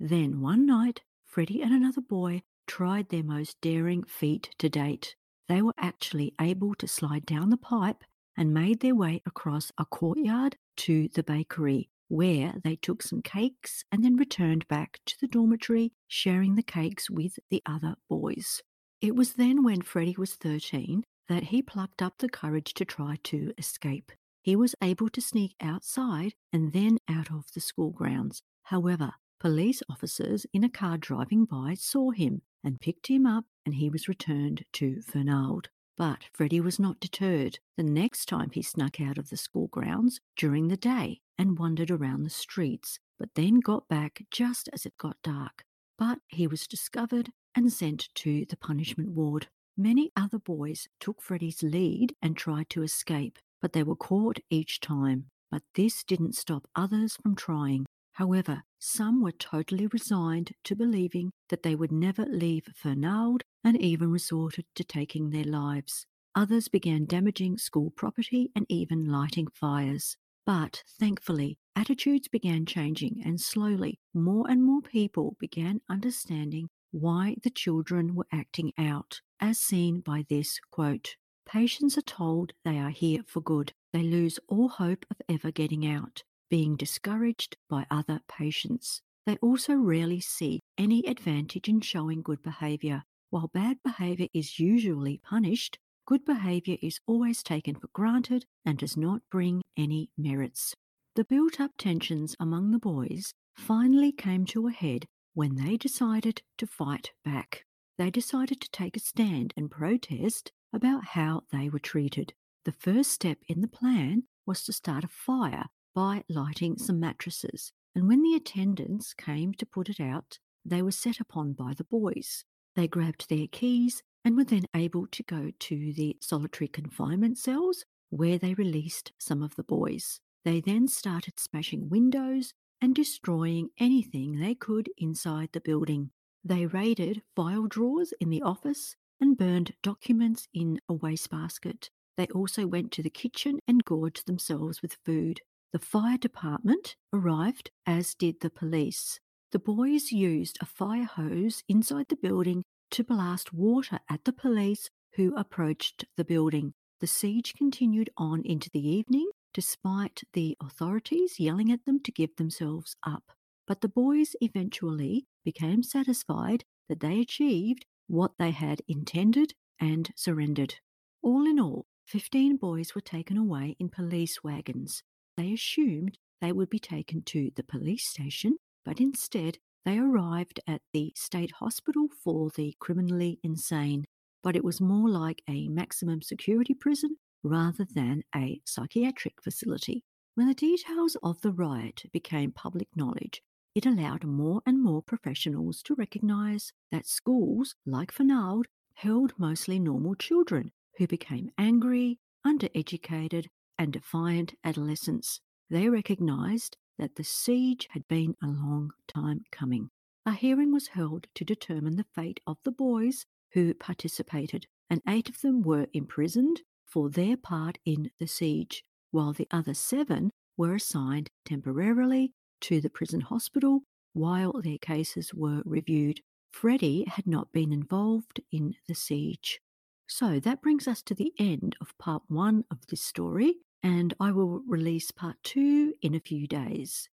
Then 0.00 0.40
one 0.40 0.66
night, 0.66 1.02
Freddie 1.24 1.62
and 1.62 1.72
another 1.72 2.00
boy 2.00 2.42
tried 2.66 3.08
their 3.10 3.22
most 3.22 3.60
daring 3.60 4.02
feat 4.02 4.50
to 4.58 4.68
date. 4.68 5.14
They 5.46 5.62
were 5.62 5.74
actually 5.78 6.34
able 6.40 6.74
to 6.74 6.88
slide 6.88 7.24
down 7.24 7.50
the 7.50 7.56
pipe 7.56 8.02
and 8.36 8.54
made 8.54 8.80
their 8.80 8.94
way 8.94 9.22
across 9.26 9.72
a 9.78 9.84
courtyard 9.84 10.56
to 10.76 11.08
the 11.08 11.22
bakery, 11.22 11.90
where 12.08 12.54
they 12.62 12.76
took 12.76 13.02
some 13.02 13.22
cakes 13.22 13.84
and 13.90 14.04
then 14.04 14.16
returned 14.16 14.66
back 14.68 15.00
to 15.06 15.16
the 15.20 15.26
dormitory, 15.26 15.92
sharing 16.08 16.54
the 16.54 16.62
cakes 16.62 17.10
with 17.10 17.38
the 17.50 17.62
other 17.66 17.96
boys. 18.08 18.62
It 19.00 19.16
was 19.16 19.34
then 19.34 19.64
when 19.64 19.82
Freddie 19.82 20.16
was 20.16 20.34
13 20.34 21.04
that 21.28 21.44
he 21.44 21.62
plucked 21.62 22.02
up 22.02 22.14
the 22.18 22.28
courage 22.28 22.74
to 22.74 22.84
try 22.84 23.16
to 23.24 23.52
escape. 23.58 24.12
He 24.42 24.56
was 24.56 24.74
able 24.82 25.08
to 25.10 25.20
sneak 25.20 25.54
outside 25.60 26.34
and 26.52 26.72
then 26.72 26.98
out 27.08 27.30
of 27.30 27.46
the 27.54 27.60
school 27.60 27.90
grounds. 27.90 28.42
However, 28.64 29.14
police 29.40 29.82
officers 29.88 30.46
in 30.52 30.64
a 30.64 30.68
car 30.68 30.98
driving 30.98 31.44
by 31.44 31.74
saw 31.74 32.10
him 32.10 32.42
and 32.64 32.80
picked 32.80 33.08
him 33.08 33.26
up, 33.26 33.44
and 33.64 33.74
he 33.76 33.88
was 33.88 34.08
returned 34.08 34.64
to 34.74 35.00
Fernald. 35.02 35.68
But 36.02 36.24
Freddie 36.32 36.60
was 36.60 36.80
not 36.80 36.98
deterred. 36.98 37.60
The 37.76 37.84
next 37.84 38.26
time 38.26 38.50
he 38.50 38.60
snuck 38.60 39.00
out 39.00 39.18
of 39.18 39.30
the 39.30 39.36
school 39.36 39.68
grounds 39.68 40.18
during 40.36 40.66
the 40.66 40.76
day 40.76 41.20
and 41.38 41.56
wandered 41.56 41.92
around 41.92 42.24
the 42.24 42.28
streets, 42.28 42.98
but 43.20 43.28
then 43.36 43.60
got 43.60 43.86
back 43.86 44.24
just 44.28 44.68
as 44.72 44.84
it 44.84 44.98
got 44.98 45.22
dark. 45.22 45.62
But 45.96 46.18
he 46.26 46.48
was 46.48 46.66
discovered 46.66 47.30
and 47.54 47.72
sent 47.72 48.08
to 48.16 48.44
the 48.44 48.56
punishment 48.56 49.10
ward. 49.10 49.46
Many 49.76 50.10
other 50.16 50.40
boys 50.40 50.88
took 50.98 51.22
Freddie's 51.22 51.62
lead 51.62 52.16
and 52.20 52.36
tried 52.36 52.68
to 52.70 52.82
escape, 52.82 53.38
but 53.60 53.72
they 53.72 53.84
were 53.84 53.94
caught 53.94 54.40
each 54.50 54.80
time. 54.80 55.26
But 55.52 55.62
this 55.76 56.02
didn't 56.02 56.34
stop 56.34 56.66
others 56.74 57.16
from 57.22 57.36
trying. 57.36 57.86
However, 58.14 58.64
some 58.80 59.22
were 59.22 59.30
totally 59.30 59.86
resigned 59.86 60.50
to 60.64 60.74
believing 60.74 61.30
that 61.48 61.62
they 61.62 61.76
would 61.76 61.92
never 61.92 62.24
leave 62.24 62.68
Fernald 62.74 63.42
and 63.64 63.80
even 63.80 64.10
resorted 64.10 64.64
to 64.74 64.84
taking 64.84 65.30
their 65.30 65.44
lives. 65.44 66.06
Others 66.34 66.68
began 66.68 67.04
damaging 67.04 67.58
school 67.58 67.90
property 67.90 68.50
and 68.56 68.64
even 68.68 69.10
lighting 69.10 69.48
fires. 69.54 70.16
But 70.46 70.82
thankfully, 70.98 71.58
attitudes 71.76 72.28
began 72.28 72.66
changing, 72.66 73.22
and 73.24 73.40
slowly, 73.40 74.00
more 74.12 74.50
and 74.50 74.64
more 74.64 74.82
people 74.82 75.36
began 75.38 75.80
understanding 75.88 76.68
why 76.90 77.36
the 77.42 77.50
children 77.50 78.14
were 78.14 78.26
acting 78.32 78.72
out, 78.76 79.20
as 79.40 79.58
seen 79.58 80.00
by 80.00 80.24
this 80.28 80.58
quote 80.70 81.16
Patients 81.46 81.98
are 81.98 82.02
told 82.02 82.52
they 82.64 82.78
are 82.78 82.90
here 82.90 83.22
for 83.26 83.40
good. 83.40 83.72
They 83.92 84.02
lose 84.02 84.38
all 84.48 84.68
hope 84.68 85.04
of 85.10 85.20
ever 85.28 85.50
getting 85.50 85.86
out, 85.86 86.22
being 86.48 86.76
discouraged 86.76 87.56
by 87.68 87.86
other 87.90 88.20
patients. 88.28 89.02
They 89.26 89.36
also 89.36 89.74
rarely 89.74 90.20
see 90.20 90.60
any 90.78 91.06
advantage 91.06 91.68
in 91.68 91.80
showing 91.80 92.22
good 92.22 92.42
behaviour. 92.42 93.04
While 93.32 93.48
bad 93.48 93.78
behaviour 93.82 94.28
is 94.34 94.60
usually 94.60 95.16
punished, 95.16 95.78
good 96.04 96.22
behaviour 96.22 96.76
is 96.82 97.00
always 97.06 97.42
taken 97.42 97.74
for 97.74 97.88
granted 97.94 98.44
and 98.62 98.76
does 98.76 98.94
not 98.94 99.22
bring 99.30 99.62
any 99.74 100.10
merits. 100.18 100.74
The 101.16 101.24
built 101.24 101.58
up 101.58 101.70
tensions 101.78 102.36
among 102.38 102.72
the 102.72 102.78
boys 102.78 103.32
finally 103.54 104.12
came 104.12 104.44
to 104.48 104.68
a 104.68 104.70
head 104.70 105.06
when 105.32 105.54
they 105.54 105.78
decided 105.78 106.42
to 106.58 106.66
fight 106.66 107.12
back. 107.24 107.64
They 107.96 108.10
decided 108.10 108.60
to 108.60 108.70
take 108.70 108.98
a 108.98 109.00
stand 109.00 109.54
and 109.56 109.70
protest 109.70 110.52
about 110.70 111.02
how 111.12 111.44
they 111.52 111.70
were 111.70 111.78
treated. 111.78 112.34
The 112.66 112.72
first 112.72 113.12
step 113.12 113.38
in 113.48 113.62
the 113.62 113.66
plan 113.66 114.24
was 114.44 114.62
to 114.64 114.74
start 114.74 115.04
a 115.04 115.08
fire 115.08 115.68
by 115.94 116.24
lighting 116.28 116.76
some 116.76 117.00
mattresses, 117.00 117.72
and 117.94 118.08
when 118.08 118.20
the 118.20 118.34
attendants 118.34 119.14
came 119.14 119.54
to 119.54 119.64
put 119.64 119.88
it 119.88 120.00
out, 120.00 120.38
they 120.66 120.82
were 120.82 120.92
set 120.92 121.18
upon 121.18 121.54
by 121.54 121.72
the 121.74 121.84
boys. 121.84 122.44
They 122.74 122.88
grabbed 122.88 123.28
their 123.28 123.46
keys 123.48 124.02
and 124.24 124.36
were 124.36 124.44
then 124.44 124.66
able 124.74 125.06
to 125.08 125.22
go 125.22 125.50
to 125.58 125.92
the 125.92 126.16
solitary 126.20 126.68
confinement 126.68 127.38
cells 127.38 127.84
where 128.10 128.38
they 128.38 128.54
released 128.54 129.12
some 129.18 129.42
of 129.42 129.56
the 129.56 129.64
boys. 129.64 130.20
They 130.44 130.60
then 130.60 130.88
started 130.88 131.38
smashing 131.38 131.88
windows 131.88 132.52
and 132.80 132.94
destroying 132.94 133.68
anything 133.78 134.40
they 134.40 134.54
could 134.54 134.88
inside 134.98 135.50
the 135.52 135.60
building. 135.60 136.10
They 136.44 136.66
raided 136.66 137.22
file 137.36 137.66
drawers 137.66 138.12
in 138.20 138.30
the 138.30 138.42
office 138.42 138.96
and 139.20 139.36
burned 139.36 139.74
documents 139.82 140.48
in 140.52 140.80
a 140.88 140.94
wastebasket. 140.94 141.90
They 142.16 142.26
also 142.34 142.66
went 142.66 142.90
to 142.92 143.02
the 143.02 143.10
kitchen 143.10 143.60
and 143.68 143.84
gorged 143.84 144.26
themselves 144.26 144.82
with 144.82 144.98
food. 145.04 145.40
The 145.72 145.78
fire 145.78 146.18
department 146.18 146.96
arrived, 147.12 147.70
as 147.86 148.14
did 148.14 148.40
the 148.40 148.50
police. 148.50 149.20
The 149.52 149.58
boys 149.58 150.12
used 150.12 150.56
a 150.62 150.66
fire 150.66 151.04
hose 151.04 151.62
inside 151.68 152.06
the 152.08 152.16
building 152.16 152.64
to 152.90 153.04
blast 153.04 153.52
water 153.52 154.00
at 154.08 154.24
the 154.24 154.32
police 154.32 154.88
who 155.16 155.36
approached 155.36 156.06
the 156.16 156.24
building. 156.24 156.72
The 157.00 157.06
siege 157.06 157.52
continued 157.52 158.08
on 158.16 158.40
into 158.46 158.70
the 158.72 158.86
evening, 158.88 159.28
despite 159.52 160.22
the 160.32 160.56
authorities 160.58 161.38
yelling 161.38 161.70
at 161.70 161.84
them 161.84 162.00
to 162.00 162.10
give 162.10 162.36
themselves 162.36 162.96
up. 163.02 163.24
But 163.66 163.82
the 163.82 163.90
boys 163.90 164.34
eventually 164.40 165.26
became 165.44 165.82
satisfied 165.82 166.64
that 166.88 167.00
they 167.00 167.20
achieved 167.20 167.84
what 168.06 168.32
they 168.38 168.52
had 168.52 168.80
intended 168.88 169.52
and 169.78 170.12
surrendered. 170.16 170.76
All 171.22 171.46
in 171.46 171.60
all, 171.60 171.84
15 172.06 172.56
boys 172.56 172.94
were 172.94 173.02
taken 173.02 173.36
away 173.36 173.76
in 173.78 173.90
police 173.90 174.42
wagons. 174.42 175.02
They 175.36 175.52
assumed 175.52 176.16
they 176.40 176.52
would 176.52 176.70
be 176.70 176.78
taken 176.78 177.22
to 177.24 177.50
the 177.54 177.62
police 177.62 178.06
station, 178.08 178.56
but 178.84 179.00
instead 179.00 179.58
they 179.84 179.98
arrived 179.98 180.60
at 180.66 180.82
the 180.92 181.12
state 181.16 181.52
hospital 181.52 182.08
for 182.22 182.50
the 182.54 182.76
criminally 182.78 183.38
insane. 183.42 184.04
But 184.42 184.56
it 184.56 184.64
was 184.64 184.80
more 184.80 185.08
like 185.08 185.42
a 185.48 185.68
maximum 185.68 186.22
security 186.22 186.74
prison 186.74 187.16
rather 187.42 187.84
than 187.84 188.22
a 188.34 188.60
psychiatric 188.64 189.42
facility. 189.42 190.04
When 190.34 190.48
the 190.48 190.54
details 190.54 191.16
of 191.22 191.40
the 191.40 191.52
riot 191.52 192.04
became 192.12 192.52
public 192.52 192.88
knowledge, 192.96 193.42
it 193.74 193.86
allowed 193.86 194.24
more 194.24 194.62
and 194.66 194.82
more 194.82 195.02
professionals 195.02 195.82
to 195.82 195.94
recognise 195.94 196.72
that 196.90 197.06
schools, 197.06 197.74
like 197.86 198.12
Fernald, 198.12 198.66
held 198.94 199.32
mostly 199.38 199.78
normal 199.78 200.14
children 200.14 200.70
who 200.98 201.06
became 201.06 201.50
angry, 201.58 202.18
undereducated, 202.46 203.46
and 203.78 203.92
defiant 203.92 204.54
adolescents. 204.64 205.40
They 205.70 205.88
recognised 205.88 206.76
that 206.98 207.16
the 207.16 207.24
siege 207.24 207.88
had 207.90 208.06
been 208.08 208.34
a 208.42 208.46
long 208.46 208.90
time 209.08 209.40
coming. 209.50 209.90
A 210.24 210.32
hearing 210.32 210.72
was 210.72 210.88
held 210.88 211.26
to 211.34 211.44
determine 211.44 211.96
the 211.96 212.06
fate 212.14 212.40
of 212.46 212.58
the 212.64 212.70
boys 212.70 213.26
who 213.52 213.74
participated, 213.74 214.66
and 214.88 215.00
eight 215.08 215.28
of 215.28 215.40
them 215.40 215.62
were 215.62 215.88
imprisoned 215.92 216.62
for 216.86 217.10
their 217.10 217.36
part 217.36 217.78
in 217.84 218.10
the 218.18 218.26
siege, 218.26 218.84
while 219.10 219.32
the 219.32 219.48
other 219.50 219.74
seven 219.74 220.30
were 220.56 220.74
assigned 220.74 221.28
temporarily 221.44 222.32
to 222.60 222.80
the 222.80 222.90
prison 222.90 223.20
hospital 223.20 223.80
while 224.12 224.52
their 224.62 224.78
cases 224.78 225.32
were 225.34 225.62
reviewed. 225.64 226.20
Freddie 226.52 227.04
had 227.08 227.26
not 227.26 227.50
been 227.52 227.72
involved 227.72 228.40
in 228.52 228.74
the 228.86 228.94
siege. 228.94 229.60
So 230.06 230.38
that 230.40 230.60
brings 230.60 230.86
us 230.86 231.02
to 231.04 231.14
the 231.14 231.32
end 231.38 231.74
of 231.80 231.96
part 231.98 232.22
one 232.28 232.64
of 232.70 232.86
this 232.88 233.02
story, 233.02 233.54
and 233.82 234.14
I 234.20 234.30
will 234.30 234.62
release 234.66 235.10
part 235.10 235.36
two 235.42 235.94
in 236.00 236.14
a 236.14 236.20
few 236.20 236.46
days. 236.46 237.08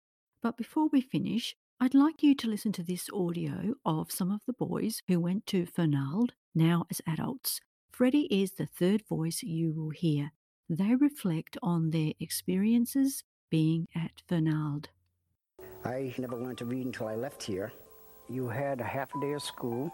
But 0.41 0.57
before 0.57 0.87
we 0.91 1.01
finish, 1.01 1.55
I'd 1.79 1.93
like 1.93 2.23
you 2.23 2.35
to 2.35 2.47
listen 2.47 2.71
to 2.73 2.83
this 2.83 3.09
audio 3.13 3.75
of 3.85 4.11
some 4.11 4.31
of 4.31 4.41
the 4.45 4.53
boys 4.53 5.01
who 5.07 5.19
went 5.19 5.45
to 5.47 5.65
Fernald, 5.65 6.33
now 6.53 6.85
as 6.89 7.01
adults. 7.05 7.59
Freddie 7.91 8.27
is 8.31 8.53
the 8.53 8.65
third 8.65 9.03
voice 9.07 9.43
you 9.43 9.73
will 9.73 9.89
hear. 9.89 10.31
They 10.69 10.95
reflect 10.95 11.57
on 11.61 11.91
their 11.91 12.13
experiences 12.19 13.23
being 13.49 13.87
at 13.93 14.21
Fernald. 14.27 14.89
I 15.83 16.13
never 16.17 16.35
learned 16.35 16.57
to 16.59 16.65
read 16.65 16.85
until 16.85 17.07
I 17.07 17.15
left 17.15 17.43
here. 17.43 17.71
You 18.29 18.47
had 18.47 18.81
a 18.81 18.83
half 18.83 19.13
a 19.13 19.21
day 19.21 19.33
of 19.33 19.43
school, 19.43 19.91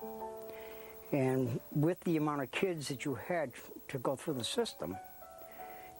and 1.11 1.59
with 1.73 1.99
the 2.01 2.17
amount 2.17 2.41
of 2.43 2.51
kids 2.51 2.87
that 2.87 3.03
you 3.03 3.15
had 3.15 3.51
to 3.89 3.97
go 3.97 4.15
through 4.15 4.35
the 4.35 4.43
system, 4.43 4.95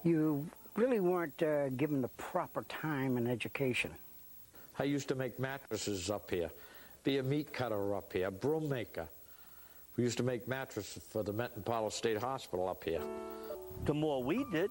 you 0.04 0.50
really 0.76 1.00
weren't 1.00 1.42
uh, 1.44 1.70
given 1.70 2.02
the 2.02 2.08
proper 2.10 2.64
time 2.64 3.18
and 3.18 3.28
education. 3.28 3.92
I 4.80 4.84
used 4.86 5.08
to 5.10 5.16
make 5.16 5.40
mattresses 5.40 6.10
up 6.10 6.30
here, 6.30 6.50
be 7.04 7.18
a 7.18 7.24
meat 7.24 7.54
cutter 7.54 7.96
up 7.96 8.12
here, 8.14 8.28
a 8.28 8.32
broom 8.32 8.70
maker. 8.70 9.08
We 9.98 10.04
used 10.06 10.18
to 10.18 10.24
make 10.24 10.48
mattresses 10.48 11.04
for 11.10 11.24
the 11.24 11.34
Metropolitan 11.34 11.92
State 11.92 12.18
Hospital 12.18 12.70
up 12.70 12.84
here. 12.84 13.02
The 13.86 13.94
more 13.94 14.24
we 14.24 14.46
did, 14.52 14.70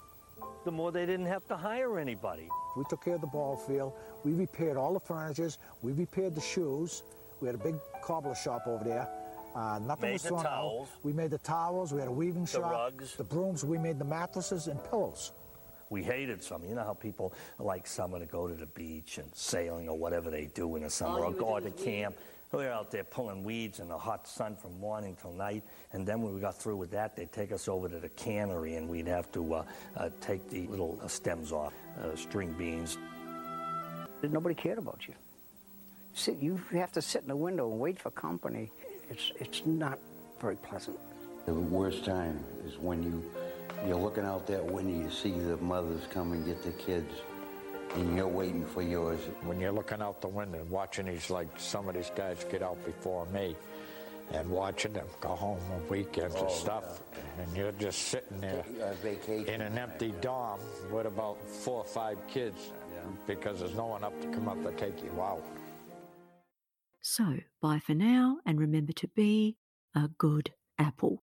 the 0.65 0.73
more 0.73 0.91
they 0.91 1.05
didn't 1.07 1.27
have 1.27 1.47
to 1.49 1.57
hire 1.57 1.99
anybody. 1.99 2.49
We 2.77 2.85
took 2.89 3.05
care 3.05 3.15
of 3.17 3.21
the 3.21 3.27
ball 3.27 3.57
field. 3.57 3.93
We 4.25 4.33
repaired 4.33 4.77
all 4.77 4.95
the 4.95 5.01
furnitures. 5.01 5.59
We 5.83 5.93
repaired 5.93 6.35
the 6.35 6.41
shoes. 6.41 7.03
We 7.41 7.47
had 7.47 7.55
a 7.55 7.59
big 7.59 7.77
cobbler 8.03 8.35
shop 8.35 8.63
over 8.67 8.83
there. 8.85 9.09
Uh, 9.55 9.79
nothing 9.83 10.03
Made 10.11 10.13
was 10.15 10.23
the 10.23 10.29
thrown 10.29 10.45
towels. 10.45 10.89
out. 10.89 11.05
We 11.05 11.13
made 11.13 11.31
the 11.31 11.39
towels. 11.39 11.93
We 11.93 11.99
had 12.01 12.09
a 12.09 12.13
weaving 12.13 12.45
The 12.45 12.51
shop. 12.51 12.71
rugs. 12.73 13.17
The 13.17 13.25
brooms. 13.25 13.65
We 13.65 13.79
made 13.79 13.99
the 13.99 14.05
mattresses 14.05 14.69
and 14.69 14.83
pillows. 14.85 15.33
We 15.91 16.05
hated 16.05 16.43
summer. 16.43 16.67
You 16.67 16.77
know 16.77 16.85
how 16.85 16.95
people 16.95 17.35
like 17.59 17.87
summer 17.87 18.21
to 18.21 18.27
go 18.27 18.47
to 18.47 18.55
the 18.55 18.67
beach 18.67 19.19
and 19.19 19.29
sailing 19.35 19.89
or 19.89 19.99
whatever 19.99 20.31
they 20.31 20.47
do 20.55 20.77
in 20.77 20.85
the 20.85 20.91
summer, 20.91 21.25
or 21.25 21.33
go 21.33 21.59
to 21.59 21.71
camp. 21.71 22.17
We're 22.53 22.71
out 22.71 22.91
there 22.91 23.05
pulling 23.05 23.45
weeds 23.45 23.79
in 23.81 23.89
the 23.89 23.99
hot 23.99 24.27
sun 24.27 24.57
from 24.57 24.79
morning 24.81 25.17
till 25.21 25.33
night, 25.33 25.63
and 25.93 26.07
then 26.07 26.23
when 26.23 26.35
we 26.35 26.41
got 26.41 26.57
through 26.57 26.77
with 26.77 26.91
that, 26.93 27.15
they'd 27.17 27.33
take 27.33 27.53
us 27.53 27.69
over 27.69 27.89
to 27.89 27.99
the 27.99 28.09
cannery, 28.11 28.75
and 28.75 28.89
we'd 28.89 29.07
have 29.07 29.31
to 29.33 29.55
uh, 29.55 29.65
uh, 29.97 30.11
take 30.21 30.49
the 30.51 30.67
little 30.67 30.99
uh, 31.03 31.07
stems 31.07 31.53
off, 31.53 31.73
uh, 32.03 32.17
string 32.17 32.53
beans. 32.53 32.99
Nobody 34.23 34.55
cared 34.55 34.79
about 34.79 35.07
you. 35.07 35.15
Sit, 36.13 36.39
you 36.39 36.61
have 36.73 36.91
to 36.93 37.03
sit 37.03 37.23
in 37.23 37.29
the 37.29 37.37
window 37.37 37.71
and 37.71 37.79
wait 37.79 38.01
for 38.01 38.11
company. 38.11 38.73
It's, 39.09 39.33
it's 39.39 39.63
not 39.65 39.99
very 40.41 40.57
pleasant. 40.57 40.99
The 41.47 41.55
worst 41.55 42.05
time 42.05 42.45
is 42.67 42.79
when 42.79 43.03
you, 43.03 43.31
you're 43.87 43.97
looking 43.99 44.25
out 44.25 44.47
that 44.49 44.65
window, 44.65 45.05
you 45.05 45.11
see 45.11 45.31
the 45.31 45.57
mothers 45.59 46.03
come 46.11 46.33
and 46.33 46.45
get 46.45 46.63
the 46.63 46.71
kids, 46.73 47.13
and 47.95 48.17
you're 48.17 48.29
waiting 48.29 48.65
for 48.67 48.83
yours. 48.83 49.21
When 49.43 49.59
you're 49.61 49.73
looking 49.73 50.01
out 50.03 50.21
the 50.21 50.29
window 50.29 50.59
and 50.61 50.71
watching 50.71 51.07
these, 51.07 51.31
like 51.31 51.49
some 51.59 51.89
of 51.89 51.95
these 51.95 52.11
guys 52.15 52.45
get 52.51 52.63
out 52.63 52.83
before 52.85 53.27
me, 53.27 53.57
and 54.33 54.49
watching 54.49 54.93
them 54.93 55.07
go 55.21 55.31
home 55.31 55.59
on 55.73 55.89
weekends 55.89 56.37
Oh, 56.39 56.43
and 56.45 56.51
stuff, 56.53 57.01
and 57.39 57.57
you're 57.57 57.73
just 57.73 57.99
sitting 58.09 58.41
there 58.41 58.63
vacation. 59.03 59.49
in 59.53 59.61
an 59.61 59.77
empty 59.79 60.13
dorm 60.21 60.61
with 60.93 61.07
about 61.07 61.39
four 61.49 61.79
or 61.79 61.85
five 61.85 62.19
kids, 62.29 62.71
because 63.27 63.61
there's 63.61 63.75
no 63.75 63.87
one 63.87 64.05
up 64.05 64.21
to 64.23 64.29
come 64.29 64.49
up 64.49 64.63
to 64.63 64.73
take 64.73 65.03
you 65.03 65.11
out. 65.21 65.43
So, 67.01 67.39
bye 67.63 67.79
for 67.81 67.95
now 67.95 68.39
and 68.45 68.61
remember 68.61 68.93
to 68.93 69.09
be 69.09 69.57
a 69.95 70.09
good 70.09 70.53
apple. 70.79 71.23